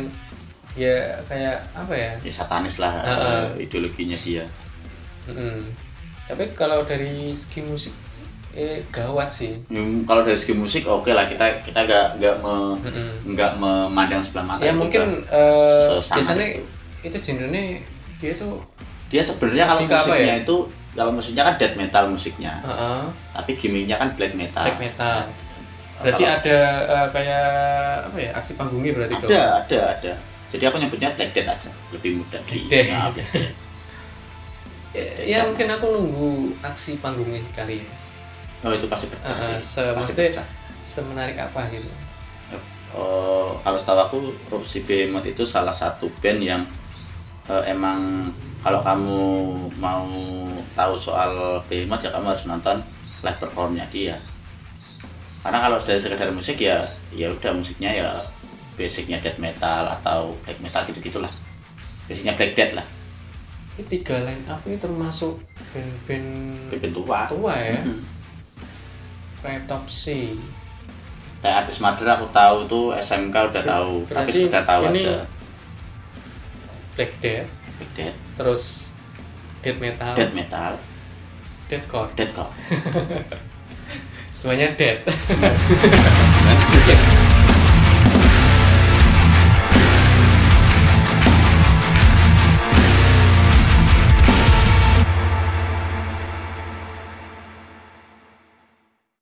dia 0.71 0.93
kayak 1.25 1.57
apa 1.73 1.91
ya 1.91 2.11
Ya 2.21 2.31
satanis 2.31 2.77
lah 2.77 2.91
Heeh. 3.01 3.43
eh, 3.57 3.65
ideologinya 3.65 4.15
dia. 4.15 4.43
Mm-mm. 5.27 5.59
tapi 6.23 6.43
kalau 6.53 6.83
dari 6.83 7.31
segi 7.31 7.63
musik 7.63 7.91
eh 8.57 8.81
gawat 8.89 9.29
sih 9.29 9.53
Hmm, 9.69 10.01
kalau 10.01 10.25
dari 10.25 10.33
segi 10.33 10.51
musik 10.51 10.83
oke 10.83 11.07
lah 11.07 11.23
kita 11.23 11.61
kita 11.61 11.77
nggak 11.79 12.17
nggak 12.17 12.35
me, 12.41 12.73
Mm-mm. 12.79 13.09
nggak 13.31 13.51
memandang 13.55 14.17
sebelah 14.19 14.45
mata 14.47 14.59
ya 14.59 14.73
itu 14.73 14.79
mungkin 14.79 15.01
Sesama 15.21 16.17
biasanya 16.17 16.45
itu. 16.51 16.61
itu 17.03 17.17
genrenya 17.21 17.61
dia 18.17 18.33
tuh 18.33 18.57
dia 19.07 19.21
sebenarnya 19.21 19.65
kalau 19.69 19.81
musiknya 19.85 20.25
ya? 20.27 20.41
itu 20.41 20.55
kalau 20.91 21.11
musiknya 21.13 21.43
kan 21.43 21.55
death 21.55 21.75
metal 21.75 22.03
musiknya 22.07 22.53
heeh, 22.59 23.01
tapi 23.31 23.51
gimmicknya 23.53 23.95
kan 23.95 24.09
black 24.11 24.33
metal 24.33 24.65
black 24.65 24.81
metal 24.81 25.17
berarti 25.97 26.23
Kalau- 26.23 26.35
ada 26.35 26.57
eh, 26.83 27.07
kayak 27.09 27.45
apa 28.03 28.17
ya 28.19 28.29
aksi 28.33 28.51
panggungnya 28.53 28.91
berarti 28.91 29.13
dong 29.15 29.29
ada 29.29 29.41
ada 29.61 29.79
ada 29.93 30.13
jadi 30.47 30.63
aku 30.65 30.77
nyebutnya 30.77 31.09
black 31.11 31.31
death 31.31 31.49
aja 31.51 31.69
lebih 31.91 32.17
mudah 32.17 32.41
Black 32.41 32.65
Death. 32.65 32.87
Nah, 32.87 33.09
Black 33.11 33.29
Death. 33.29 33.53
ya 35.23 35.45
mungkin 35.45 35.67
aku 35.69 35.85
nunggu 35.87 36.29
aksi 36.59 36.97
panggungnya 36.97 37.37
kali 37.51 37.77
ya 37.77 37.87
oh 38.63 38.71
itu 38.73 38.87
pasti 38.87 39.05
pecah 39.07 39.35
Eh, 39.37 39.57
sih. 39.59 39.77
se- 39.77 39.93
pasti 39.93 40.13
pecah. 40.13 40.45
semenarik 40.79 41.37
apa 41.37 41.67
gitu? 41.69 41.89
Oh, 42.95 43.53
kalau 43.61 43.75
setahu 43.77 43.99
aku 43.99 44.17
Robsi 44.47 44.81
Behemoth 44.81 45.27
itu 45.27 45.43
salah 45.43 45.75
satu 45.75 46.07
band 46.17 46.39
yang 46.39 46.63
eh, 47.45 47.63
emang 47.67 48.23
kalau 48.63 48.79
kamu 48.81 49.19
mau 49.77 50.07
tahu 50.73 50.93
soal 50.95 51.59
Behemoth 51.67 52.01
ya 52.01 52.09
kamu 52.09 52.31
harus 52.31 52.47
nonton 52.47 52.79
live 53.21 53.37
performnya 53.37 53.83
dia. 53.91 54.15
Karena 55.43 55.59
kalau 55.61 55.77
dari 55.79 55.99
sekedar 55.99 56.31
musik 56.31 56.57
ya 56.57 56.81
ya 57.11 57.27
udah 57.29 57.51
musiknya 57.53 57.91
ya 57.93 58.07
basicnya 58.73 59.19
death 59.19 59.37
metal 59.37 59.83
atau 59.99 60.31
black 60.43 60.59
metal 60.59 60.81
gitu 60.85 60.99
gitulah 61.01 61.31
basicnya 62.07 62.33
black 62.33 62.55
death 62.55 62.73
lah. 62.73 62.87
Ini 63.77 63.83
tiga 63.85 64.15
line 64.25 64.41
up 64.47 64.63
ini 64.65 64.79
termasuk 64.79 65.37
band-band 65.71 66.27
band 66.71 66.93
tua. 66.95 67.19
tua 67.29 67.53
ya? 67.53 67.83
Mhm. 67.83 67.99
Retopsy 69.47 70.35
kayak 71.39 71.63
artis 71.63 71.79
Mother 71.79 72.03
aku 72.09 72.27
tahu 72.33 72.57
tuh 72.67 72.85
SMK 72.91 73.31
udah 73.31 73.63
tahu. 73.63 74.03
Tapi 74.09 74.29
sekedar 74.29 74.67
tahu 74.67 74.91
ini- 74.91 75.05
aja. 75.07 75.23
Black 76.97 77.13
Death. 77.21 77.47
Black 77.77 77.91
death. 77.95 78.17
Terus 78.35 78.63
death 79.61 79.79
metal. 79.79 80.13
Death 80.17 80.33
metal. 80.33 80.73
Deathcore 81.67 82.09
deathcore 82.15 82.51
semuanya 84.37 84.69
Nah, 84.71 86.57